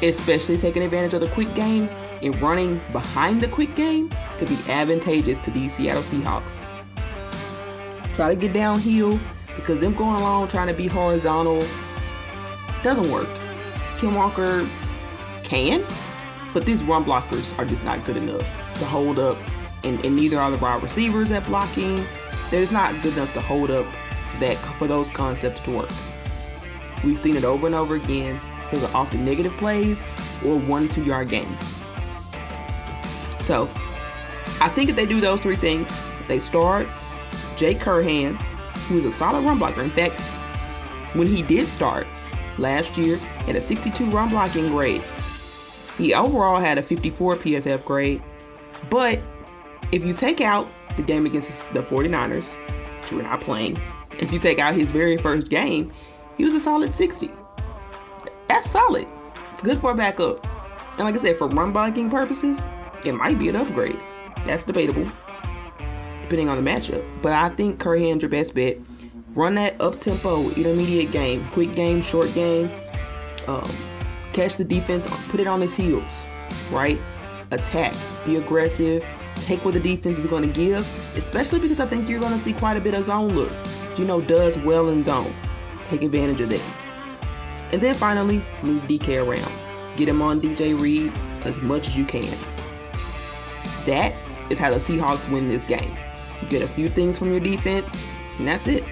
Especially 0.02 0.56
taking 0.56 0.82
advantage 0.82 1.14
of 1.14 1.20
the 1.20 1.28
quick 1.28 1.52
game 1.54 1.88
and 2.22 2.40
running 2.40 2.80
behind 2.92 3.40
the 3.40 3.48
quick 3.48 3.74
game 3.74 4.10
could 4.38 4.48
be 4.48 4.58
advantageous 4.68 5.38
to 5.38 5.50
these 5.50 5.74
Seattle 5.74 6.02
Seahawks. 6.02 6.58
Try 8.14 8.28
to 8.28 8.36
get 8.36 8.52
downhill 8.52 9.18
because 9.56 9.80
them 9.80 9.94
going 9.94 10.20
along 10.20 10.48
trying 10.48 10.68
to 10.68 10.74
be 10.74 10.86
horizontal 10.86 11.64
doesn't 12.82 13.10
work. 13.10 13.28
Ken 13.98 14.14
Walker 14.14 14.68
can, 15.42 15.84
but 16.58 16.66
these 16.66 16.82
run 16.82 17.04
blockers 17.04 17.56
are 17.56 17.64
just 17.64 17.84
not 17.84 18.04
good 18.04 18.16
enough 18.16 18.42
to 18.80 18.84
hold 18.84 19.16
up, 19.16 19.38
and, 19.84 20.04
and 20.04 20.16
neither 20.16 20.40
are 20.40 20.50
the 20.50 20.58
wide 20.58 20.82
receivers 20.82 21.30
at 21.30 21.46
blocking. 21.46 22.04
They're 22.50 22.62
just 22.62 22.72
not 22.72 23.00
good 23.00 23.16
enough 23.16 23.32
to 23.34 23.40
hold 23.40 23.70
up 23.70 23.86
for 24.32 24.40
that 24.40 24.56
for 24.76 24.88
those 24.88 25.08
concepts 25.08 25.60
to 25.60 25.70
work. 25.70 25.90
We've 27.04 27.16
seen 27.16 27.36
it 27.36 27.44
over 27.44 27.66
and 27.66 27.76
over 27.76 27.94
again. 27.94 28.40
Those 28.72 28.82
are 28.82 28.96
often 28.96 29.24
negative 29.24 29.56
plays 29.56 30.02
or 30.44 30.58
one 30.58 30.88
two 30.88 31.04
yard 31.04 31.28
gains. 31.28 31.76
So, 33.38 33.70
I 34.60 34.68
think 34.68 34.90
if 34.90 34.96
they 34.96 35.06
do 35.06 35.20
those 35.20 35.40
three 35.40 35.54
things, 35.54 35.88
they 36.26 36.40
start 36.40 36.88
Jake 37.54 37.78
Curhan, 37.78 38.34
who 38.88 38.98
is 38.98 39.04
a 39.04 39.12
solid 39.12 39.44
run 39.44 39.58
blocker. 39.58 39.82
In 39.82 39.90
fact, 39.90 40.20
when 41.14 41.28
he 41.28 41.40
did 41.40 41.68
start 41.68 42.08
last 42.58 42.98
year, 42.98 43.16
had 43.46 43.54
a 43.54 43.60
62 43.60 44.10
run 44.10 44.30
blocking 44.30 44.70
grade. 44.70 45.04
He 45.98 46.14
overall 46.14 46.58
had 46.58 46.78
a 46.78 46.82
54 46.82 47.36
PFF 47.36 47.84
grade, 47.84 48.22
but 48.88 49.18
if 49.92 50.04
you 50.04 50.14
take 50.14 50.40
out 50.40 50.66
the 50.96 51.02
game 51.02 51.26
against 51.26 51.72
the 51.74 51.82
49ers, 51.82 52.54
which 53.02 53.12
we're 53.12 53.22
not 53.22 53.40
playing, 53.40 53.76
if 54.18 54.32
you 54.32 54.38
take 54.38 54.58
out 54.58 54.74
his 54.74 54.90
very 54.90 55.16
first 55.16 55.50
game, 55.50 55.92
he 56.36 56.44
was 56.44 56.54
a 56.54 56.60
solid 56.60 56.94
60. 56.94 57.30
That's 58.46 58.70
solid. 58.70 59.06
It's 59.50 59.60
good 59.60 59.78
for 59.78 59.90
a 59.90 59.94
backup. 59.94 60.46
And 60.92 61.00
like 61.00 61.14
I 61.14 61.18
said, 61.18 61.36
for 61.36 61.48
run 61.48 61.72
blocking 61.72 62.08
purposes, 62.08 62.64
it 63.04 63.12
might 63.12 63.38
be 63.38 63.48
an 63.48 63.56
upgrade. 63.56 63.98
That's 64.46 64.64
debatable, 64.64 65.06
depending 66.22 66.48
on 66.48 66.62
the 66.62 66.70
matchup. 66.70 67.04
But 67.22 67.32
I 67.32 67.48
think 67.50 67.80
Curhan's 67.80 68.22
your 68.22 68.28
best 68.30 68.54
bet. 68.54 68.78
Run 69.34 69.54
that 69.56 69.80
up 69.80 70.00
tempo, 70.00 70.48
intermediate 70.50 71.12
game, 71.12 71.46
quick 71.50 71.72
game, 71.74 72.02
short 72.02 72.32
game. 72.34 72.70
Um, 73.46 73.70
catch 74.32 74.56
the 74.56 74.64
defense, 74.64 75.06
put 75.28 75.40
it 75.40 75.46
on 75.46 75.60
his 75.60 75.74
heels, 75.74 76.12
right? 76.70 76.98
Attack, 77.50 77.94
be 78.24 78.36
aggressive, 78.36 79.06
take 79.36 79.64
what 79.64 79.74
the 79.74 79.80
defense 79.80 80.18
is 80.18 80.26
going 80.26 80.42
to 80.42 80.48
give, 80.48 80.82
especially 81.16 81.60
because 81.60 81.80
I 81.80 81.86
think 81.86 82.08
you're 82.08 82.20
going 82.20 82.32
to 82.32 82.38
see 82.38 82.52
quite 82.52 82.76
a 82.76 82.80
bit 82.80 82.94
of 82.94 83.06
zone 83.06 83.34
looks. 83.34 83.62
You 83.98 84.04
know, 84.04 84.20
does 84.20 84.58
well 84.58 84.90
in 84.90 85.02
zone. 85.02 85.34
Take 85.84 86.02
advantage 86.02 86.40
of 86.40 86.50
that. 86.50 86.62
And 87.72 87.80
then 87.80 87.94
finally, 87.94 88.42
move 88.62 88.82
DK 88.84 89.26
around. 89.26 89.52
Get 89.96 90.08
him 90.08 90.22
on 90.22 90.40
DJ 90.40 90.78
Reed 90.78 91.12
as 91.44 91.60
much 91.60 91.86
as 91.88 91.96
you 91.96 92.04
can. 92.04 92.36
That 93.84 94.14
is 94.50 94.58
how 94.58 94.70
the 94.70 94.76
Seahawks 94.76 95.28
win 95.30 95.48
this 95.48 95.64
game. 95.64 95.96
You 96.42 96.48
get 96.48 96.62
a 96.62 96.68
few 96.68 96.88
things 96.88 97.18
from 97.18 97.30
your 97.30 97.40
defense, 97.40 98.06
and 98.38 98.46
that's 98.46 98.66
it. 98.66 98.84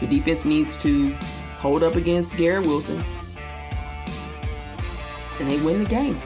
Your 0.00 0.10
defense 0.10 0.44
needs 0.44 0.76
to 0.78 1.12
hold 1.56 1.82
up 1.82 1.96
against 1.96 2.36
Garrett 2.36 2.66
Wilson, 2.66 3.02
and 5.40 5.50
they 5.50 5.60
win 5.62 5.82
the 5.82 5.88
game. 5.88 6.20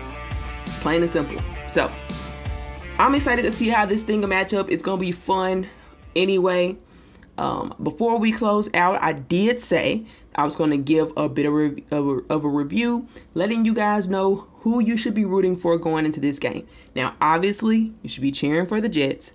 Plain 0.80 1.02
and 1.02 1.10
simple. 1.10 1.40
So, 1.68 1.90
I'm 2.98 3.14
excited 3.14 3.42
to 3.42 3.52
see 3.52 3.68
how 3.68 3.86
this 3.86 4.02
thing 4.02 4.20
will 4.20 4.28
match 4.28 4.54
up. 4.54 4.70
It's 4.70 4.82
going 4.82 4.98
to 4.98 5.04
be 5.04 5.12
fun 5.12 5.66
anyway. 6.14 6.76
Um, 7.36 7.74
before 7.82 8.18
we 8.18 8.30
close 8.30 8.72
out, 8.74 9.02
I 9.02 9.12
did 9.12 9.60
say 9.60 10.04
I 10.36 10.44
was 10.44 10.56
going 10.56 10.70
to 10.70 10.76
give 10.76 11.12
a 11.16 11.28
bit 11.28 11.46
of, 11.46 11.52
rev- 11.52 11.80
of, 11.90 12.06
a, 12.06 12.32
of 12.32 12.44
a 12.44 12.48
review, 12.48 13.08
letting 13.34 13.64
you 13.64 13.74
guys 13.74 14.08
know 14.08 14.46
who 14.60 14.80
you 14.80 14.96
should 14.96 15.14
be 15.14 15.24
rooting 15.24 15.56
for 15.56 15.76
going 15.76 16.06
into 16.06 16.20
this 16.20 16.38
game. 16.38 16.66
Now, 16.94 17.14
obviously, 17.20 17.92
you 18.02 18.08
should 18.08 18.22
be 18.22 18.32
cheering 18.32 18.66
for 18.66 18.80
the 18.80 18.88
Jets. 18.88 19.34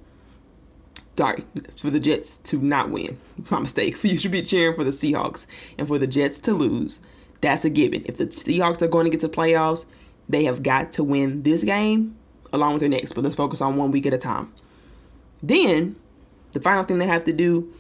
Sorry, 1.18 1.44
for 1.76 1.90
the 1.90 2.00
Jets 2.00 2.38
to 2.38 2.62
not 2.62 2.90
win. 2.90 3.18
My 3.50 3.60
mistake. 3.60 4.02
You 4.04 4.18
should 4.18 4.32
be 4.32 4.42
cheering 4.42 4.76
for 4.76 4.86
the 4.86 4.92
Seahawks 4.92 5.46
and 5.78 5.88
for 5.88 6.00
the 6.00 6.08
Jets 6.08 6.40
to 6.40 6.54
lose. 6.54 7.02
That's 7.42 7.66
a 7.66 7.70
given. 7.70 8.04
If 8.06 8.18
the 8.18 8.26
Seahawks 8.26 8.82
are 8.82 8.88
going 8.88 9.06
to 9.06 9.10
get 9.10 9.22
to 9.22 9.30
playoffs, 9.30 9.86
they 10.28 10.44
have 10.44 10.64
got 10.64 10.92
to 10.94 11.04
win 11.04 11.44
this 11.44 11.64
game 11.64 12.16
along 12.52 12.74
with 12.74 12.82
their 12.82 12.90
next. 12.90 13.14
But 13.14 13.24
let's 13.24 13.36
focus 13.36 13.62
on 13.62 13.78
one 13.78 13.92
week 13.92 14.06
at 14.06 14.14
a 14.14 14.18
time. 14.18 14.54
Then, 15.42 15.96
the 16.52 16.60
final 16.60 16.84
thing 16.84 17.00
they 17.00 17.08
have 17.08 17.24
to 17.26 17.34
do, 17.34 17.74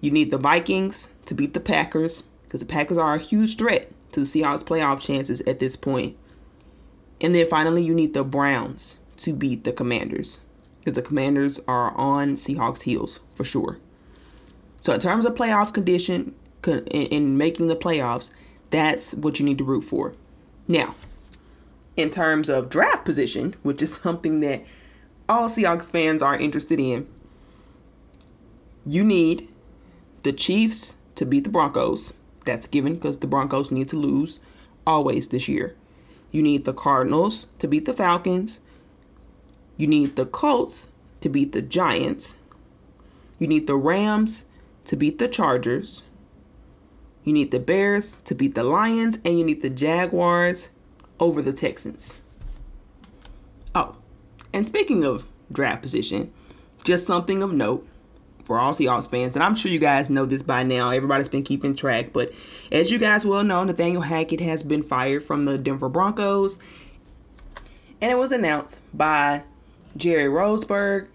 you 0.00 0.10
need 0.10 0.30
the 0.30 0.38
Vikings 0.38 1.10
to 1.26 1.34
beat 1.34 1.54
the 1.54 1.60
Packers 1.60 2.22
because 2.44 2.60
the 2.60 2.66
Packers 2.66 2.98
are 2.98 3.14
a 3.14 3.18
huge 3.18 3.56
threat 3.56 3.90
to 4.12 4.20
the 4.20 4.26
Seahawks 4.26 4.62
playoff 4.62 5.00
chances 5.00 5.40
at 5.42 5.58
this 5.58 5.74
point. 5.74 6.16
And 7.20 7.34
then 7.34 7.46
finally, 7.46 7.84
you 7.84 7.94
need 7.94 8.14
the 8.14 8.24
Browns 8.24 8.98
to 9.18 9.32
beat 9.32 9.64
the 9.64 9.72
Commanders 9.72 10.40
because 10.80 10.94
the 10.94 11.02
Commanders 11.02 11.60
are 11.68 11.92
on 11.96 12.34
Seahawks' 12.34 12.82
heels 12.82 13.20
for 13.34 13.44
sure. 13.44 13.78
So 14.80 14.92
in 14.92 15.00
terms 15.00 15.24
of 15.24 15.34
playoff 15.34 15.72
condition 15.72 16.34
in 16.66 17.38
making 17.38 17.68
the 17.68 17.76
playoffs, 17.76 18.32
that's 18.72 19.14
what 19.14 19.38
you 19.38 19.46
need 19.46 19.58
to 19.58 19.64
root 19.64 19.84
for. 19.84 20.14
Now, 20.66 20.96
in 21.96 22.10
terms 22.10 22.48
of 22.48 22.68
draft 22.68 23.04
position, 23.04 23.54
which 23.62 23.80
is 23.82 23.94
something 24.02 24.40
that 24.40 24.64
all 25.28 25.48
Seahawks 25.48 25.90
fans 25.90 26.22
are 26.22 26.36
interested 26.36 26.80
in, 26.80 27.06
you 28.84 29.04
need 29.04 29.48
the 30.24 30.32
Chiefs 30.32 30.96
to 31.14 31.24
beat 31.24 31.44
the 31.44 31.50
Broncos. 31.50 32.12
That's 32.44 32.66
given 32.66 32.94
because 32.94 33.18
the 33.18 33.28
Broncos 33.28 33.70
need 33.70 33.88
to 33.88 33.96
lose 33.96 34.40
always 34.84 35.28
this 35.28 35.46
year. 35.46 35.76
You 36.32 36.42
need 36.42 36.64
the 36.64 36.72
Cardinals 36.72 37.46
to 37.60 37.68
beat 37.68 37.84
the 37.84 37.92
Falcons. 37.92 38.60
You 39.76 39.86
need 39.86 40.16
the 40.16 40.26
Colts 40.26 40.88
to 41.20 41.28
beat 41.28 41.52
the 41.52 41.62
Giants. 41.62 42.36
You 43.38 43.46
need 43.46 43.66
the 43.66 43.76
Rams 43.76 44.46
to 44.86 44.96
beat 44.96 45.18
the 45.18 45.28
Chargers. 45.28 46.02
You 47.24 47.32
need 47.32 47.50
the 47.50 47.60
Bears 47.60 48.12
to 48.24 48.34
beat 48.34 48.54
the 48.54 48.64
Lions. 48.64 49.18
And 49.24 49.38
you 49.38 49.44
need 49.44 49.62
the 49.62 49.70
Jaguars 49.70 50.70
over 51.20 51.40
the 51.40 51.52
Texans. 51.52 52.22
Oh, 53.74 53.96
and 54.52 54.66
speaking 54.66 55.04
of 55.04 55.26
draft 55.50 55.82
position, 55.82 56.32
just 56.84 57.06
something 57.06 57.42
of 57.42 57.52
note 57.52 57.86
for 58.44 58.58
all 58.58 58.72
Seahawks 58.72 59.08
fans, 59.08 59.36
and 59.36 59.42
I'm 59.42 59.54
sure 59.54 59.70
you 59.70 59.78
guys 59.78 60.10
know 60.10 60.26
this 60.26 60.42
by 60.42 60.62
now. 60.64 60.90
Everybody's 60.90 61.28
been 61.28 61.44
keeping 61.44 61.76
track, 61.76 62.12
but 62.12 62.32
as 62.72 62.90
you 62.90 62.98
guys 62.98 63.24
well 63.24 63.44
know, 63.44 63.62
Nathaniel 63.62 64.02
Hackett 64.02 64.40
has 64.40 64.62
been 64.62 64.82
fired 64.82 65.22
from 65.22 65.44
the 65.44 65.56
Denver 65.56 65.88
Broncos, 65.88 66.58
and 68.00 68.10
it 68.10 68.18
was 68.18 68.32
announced 68.32 68.80
by 68.92 69.44
Jerry 69.96 70.24
Rosburg 70.24 71.06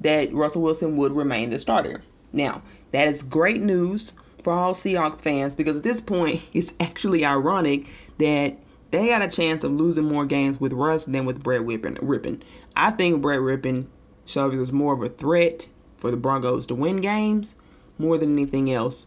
that 0.00 0.34
Russell 0.34 0.62
Wilson 0.62 0.96
would 0.96 1.12
remain 1.12 1.50
the 1.50 1.60
starter. 1.60 2.02
Now, 2.32 2.62
that 2.90 3.06
is 3.06 3.22
great 3.22 3.62
news 3.62 4.12
for 4.42 4.52
all 4.52 4.74
Seahawks 4.74 5.22
fans 5.22 5.54
because 5.54 5.76
at 5.76 5.82
this 5.82 6.00
point, 6.00 6.42
it's 6.52 6.72
actually 6.80 7.24
ironic 7.24 7.86
that 8.18 8.58
they 8.90 9.08
got 9.08 9.22
a 9.22 9.28
chance 9.28 9.64
of 9.64 9.72
losing 9.72 10.04
more 10.04 10.26
games 10.26 10.60
with 10.60 10.72
Russ 10.72 11.06
than 11.06 11.24
with 11.24 11.42
Brett 11.42 11.62
Rypien. 11.62 12.42
I 12.76 12.90
think 12.90 13.22
Brett 13.22 13.40
Rypien 13.40 13.86
shows 14.26 14.54
as 14.54 14.72
more 14.72 14.94
of 14.94 15.02
a 15.02 15.08
threat 15.08 15.68
for 15.96 16.10
the 16.10 16.16
Broncos 16.16 16.66
to 16.66 16.74
win 16.74 17.00
games 17.00 17.56
more 17.98 18.18
than 18.18 18.32
anything 18.32 18.70
else. 18.70 19.06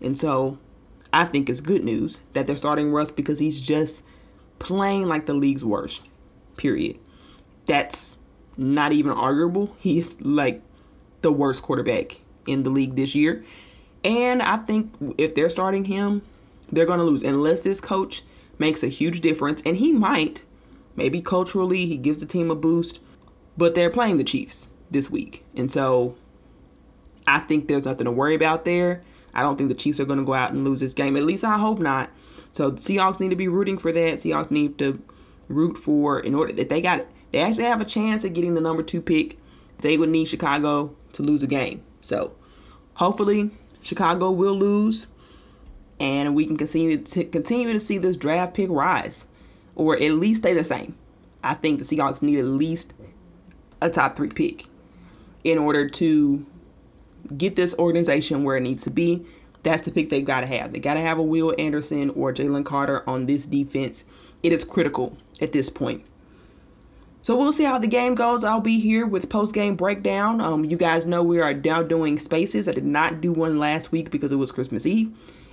And 0.00 0.16
so 0.16 0.58
I 1.12 1.24
think 1.24 1.48
it's 1.48 1.60
good 1.60 1.84
news 1.84 2.20
that 2.32 2.46
they're 2.46 2.56
starting 2.56 2.92
Russ 2.92 3.10
because 3.10 3.38
he's 3.38 3.60
just 3.60 4.02
playing 4.58 5.06
like 5.06 5.26
the 5.26 5.34
league's 5.34 5.64
worst. 5.64 6.02
Period. 6.56 6.98
That's 7.66 8.18
not 8.56 8.92
even 8.92 9.12
arguable. 9.12 9.76
He's 9.78 10.20
like 10.20 10.62
the 11.22 11.32
worst 11.32 11.62
quarterback 11.62 12.20
in 12.46 12.62
the 12.62 12.70
league 12.70 12.96
this 12.96 13.14
year. 13.14 13.44
And 14.06 14.40
I 14.40 14.58
think 14.58 14.94
if 15.18 15.34
they're 15.34 15.50
starting 15.50 15.86
him, 15.86 16.22
they're 16.70 16.86
going 16.86 17.00
to 17.00 17.04
lose 17.04 17.24
unless 17.24 17.58
this 17.60 17.80
coach 17.80 18.22
makes 18.56 18.84
a 18.84 18.88
huge 18.88 19.20
difference. 19.20 19.60
And 19.66 19.78
he 19.78 19.92
might. 19.92 20.44
Maybe 20.94 21.20
culturally, 21.20 21.86
he 21.86 21.96
gives 21.96 22.20
the 22.20 22.26
team 22.26 22.48
a 22.48 22.54
boost. 22.54 23.00
But 23.58 23.74
they're 23.74 23.90
playing 23.90 24.18
the 24.18 24.24
Chiefs 24.24 24.68
this 24.92 25.10
week. 25.10 25.44
And 25.56 25.72
so 25.72 26.14
I 27.26 27.40
think 27.40 27.66
there's 27.66 27.84
nothing 27.84 28.04
to 28.04 28.12
worry 28.12 28.36
about 28.36 28.64
there. 28.64 29.02
I 29.34 29.42
don't 29.42 29.56
think 29.56 29.70
the 29.70 29.74
Chiefs 29.74 29.98
are 29.98 30.04
going 30.04 30.20
to 30.20 30.24
go 30.24 30.34
out 30.34 30.52
and 30.52 30.64
lose 30.64 30.78
this 30.78 30.94
game. 30.94 31.16
At 31.16 31.24
least 31.24 31.42
I 31.42 31.58
hope 31.58 31.80
not. 31.80 32.10
So 32.52 32.70
the 32.70 32.80
Seahawks 32.80 33.18
need 33.18 33.30
to 33.30 33.36
be 33.36 33.48
rooting 33.48 33.76
for 33.76 33.90
that. 33.90 34.18
Seahawks 34.18 34.52
need 34.52 34.78
to 34.78 35.02
root 35.48 35.76
for 35.76 36.20
in 36.20 36.32
order 36.32 36.52
that 36.52 36.68
they 36.68 36.80
got. 36.80 37.06
They 37.32 37.40
actually 37.40 37.64
have 37.64 37.80
a 37.80 37.84
chance 37.84 38.24
at 38.24 38.34
getting 38.34 38.54
the 38.54 38.60
number 38.60 38.84
two 38.84 39.02
pick. 39.02 39.36
They 39.78 39.98
would 39.98 40.10
need 40.10 40.26
Chicago 40.26 40.94
to 41.14 41.22
lose 41.22 41.42
a 41.42 41.48
game. 41.48 41.82
So 42.02 42.32
hopefully 42.94 43.50
Chicago 43.86 44.30
will 44.30 44.58
lose, 44.58 45.06
and 46.00 46.34
we 46.34 46.44
can 46.44 46.56
continue 46.56 46.98
to 46.98 47.24
continue 47.24 47.72
to 47.72 47.80
see 47.80 47.98
this 47.98 48.16
draft 48.16 48.54
pick 48.54 48.68
rise, 48.68 49.26
or 49.74 49.94
at 49.94 50.12
least 50.12 50.42
stay 50.42 50.52
the 50.52 50.64
same. 50.64 50.98
I 51.42 51.54
think 51.54 51.78
the 51.78 51.84
Seahawks 51.84 52.20
need 52.20 52.38
at 52.40 52.44
least 52.44 52.94
a 53.80 53.88
top 53.88 54.16
three 54.16 54.28
pick 54.28 54.66
in 55.44 55.58
order 55.58 55.88
to 55.88 56.44
get 57.36 57.54
this 57.54 57.74
organization 57.78 58.42
where 58.42 58.56
it 58.56 58.62
needs 58.62 58.82
to 58.84 58.90
be. 58.90 59.24
That's 59.62 59.82
the 59.82 59.92
pick 59.92 60.08
they've 60.08 60.24
got 60.24 60.40
to 60.40 60.46
have. 60.46 60.72
They 60.72 60.80
got 60.80 60.94
to 60.94 61.00
have 61.00 61.18
a 61.18 61.22
Will 61.22 61.54
Anderson 61.58 62.10
or 62.10 62.32
Jalen 62.32 62.64
Carter 62.64 63.08
on 63.08 63.26
this 63.26 63.46
defense. 63.46 64.04
It 64.42 64.52
is 64.52 64.64
critical 64.64 65.16
at 65.40 65.52
this 65.52 65.70
point. 65.70 66.04
So 67.26 67.34
we'll 67.34 67.52
see 67.52 67.64
how 67.64 67.80
the 67.80 67.88
game 67.88 68.14
goes. 68.14 68.44
I'll 68.44 68.60
be 68.60 68.78
here 68.78 69.04
with 69.04 69.28
post 69.28 69.52
game 69.52 69.74
breakdown. 69.74 70.40
Um, 70.40 70.64
you 70.64 70.76
guys 70.76 71.06
know 71.06 71.24
we 71.24 71.40
are 71.40 71.52
now 71.52 71.82
doing 71.82 72.20
spaces. 72.20 72.68
I 72.68 72.72
did 72.72 72.84
not 72.84 73.20
do 73.20 73.32
one 73.32 73.58
last 73.58 73.90
week 73.90 74.12
because 74.12 74.30
it 74.30 74.36
was 74.36 74.52
Christmas 74.52 74.86
Eve. 74.86 75.08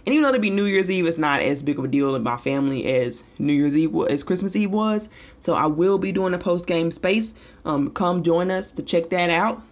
And 0.06 0.14
even 0.14 0.22
though 0.22 0.34
to 0.34 0.38
be 0.38 0.52
New 0.52 0.66
Year's 0.66 0.92
Eve, 0.92 1.08
it's 1.08 1.18
not 1.18 1.42
as 1.42 1.64
big 1.64 1.80
of 1.80 1.86
a 1.86 1.88
deal 1.88 2.14
in 2.14 2.22
my 2.22 2.38
family 2.38 2.86
as 2.86 3.24
New 3.40 3.54
Year's 3.54 3.76
Eve 3.76 3.92
as 4.08 4.24
Christmas 4.24 4.56
Eve 4.56 4.70
was. 4.70 5.10
So 5.40 5.56
I 5.56 5.66
will 5.66 5.98
be 5.98 6.12
doing 6.12 6.36
a 6.36 6.38
post 6.38 6.68
game 6.68 6.92
space. 6.92 7.34
Um, 7.66 7.90
come 7.90 8.22
join 8.22 8.52
us 8.52 8.70
to 8.70 8.84
check 8.84 9.10
that 9.10 9.32
out. 9.32 9.64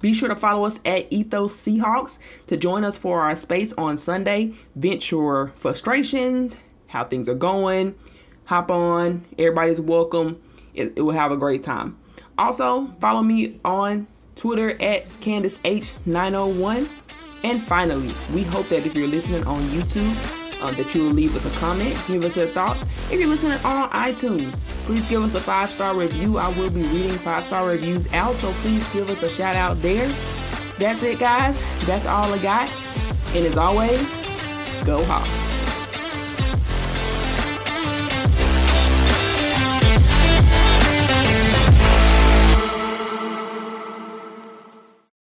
Be 0.00 0.14
sure 0.14 0.30
to 0.30 0.36
follow 0.36 0.64
us 0.64 0.80
at 0.86 1.12
Ethos 1.12 1.54
Seahawks 1.54 2.18
to 2.46 2.56
join 2.56 2.84
us 2.84 2.96
for 2.96 3.20
our 3.20 3.36
space 3.36 3.74
on 3.74 3.98
Sunday. 3.98 4.54
Vent 4.74 5.10
your 5.10 5.48
frustrations, 5.56 6.56
how 6.86 7.04
things 7.04 7.28
are 7.28 7.34
going. 7.34 7.96
Hop 8.46 8.70
on. 8.70 9.26
Everybody's 9.38 9.78
welcome 9.78 10.40
it, 10.78 10.92
it 10.96 11.02
will 11.02 11.12
have 11.12 11.32
a 11.32 11.36
great 11.36 11.62
time. 11.62 11.98
Also, 12.36 12.86
follow 13.00 13.22
me 13.22 13.58
on 13.64 14.06
Twitter 14.36 14.80
at 14.80 15.04
Candace 15.20 15.58
H901. 15.58 16.88
And 17.44 17.62
finally, 17.62 18.12
we 18.34 18.42
hope 18.42 18.68
that 18.68 18.84
if 18.84 18.94
you're 18.94 19.08
listening 19.08 19.44
on 19.46 19.60
YouTube, 19.64 20.62
um, 20.62 20.74
that 20.74 20.94
you 20.94 21.04
will 21.04 21.12
leave 21.12 21.36
us 21.36 21.44
a 21.44 21.58
comment, 21.60 22.00
give 22.08 22.24
us 22.24 22.36
your 22.36 22.46
thoughts. 22.46 22.82
If 23.12 23.20
you're 23.20 23.28
listening 23.28 23.58
on 23.64 23.90
iTunes, 23.90 24.62
please 24.86 25.06
give 25.08 25.22
us 25.22 25.34
a 25.34 25.40
five 25.40 25.70
star 25.70 25.94
review. 25.94 26.38
I 26.38 26.48
will 26.58 26.70
be 26.70 26.82
reading 26.82 27.16
five 27.18 27.44
star 27.44 27.68
reviews 27.68 28.12
out, 28.12 28.34
so 28.36 28.50
please 28.54 28.86
give 28.92 29.08
us 29.10 29.22
a 29.22 29.28
shout 29.28 29.54
out 29.54 29.80
there. 29.82 30.08
That's 30.78 31.02
it, 31.02 31.18
guys. 31.18 31.62
That's 31.86 32.06
all 32.06 32.32
I 32.32 32.38
got. 32.38 32.72
And 33.34 33.44
as 33.46 33.56
always, 33.56 34.16
go 34.84 35.04
Hawks. 35.04 35.47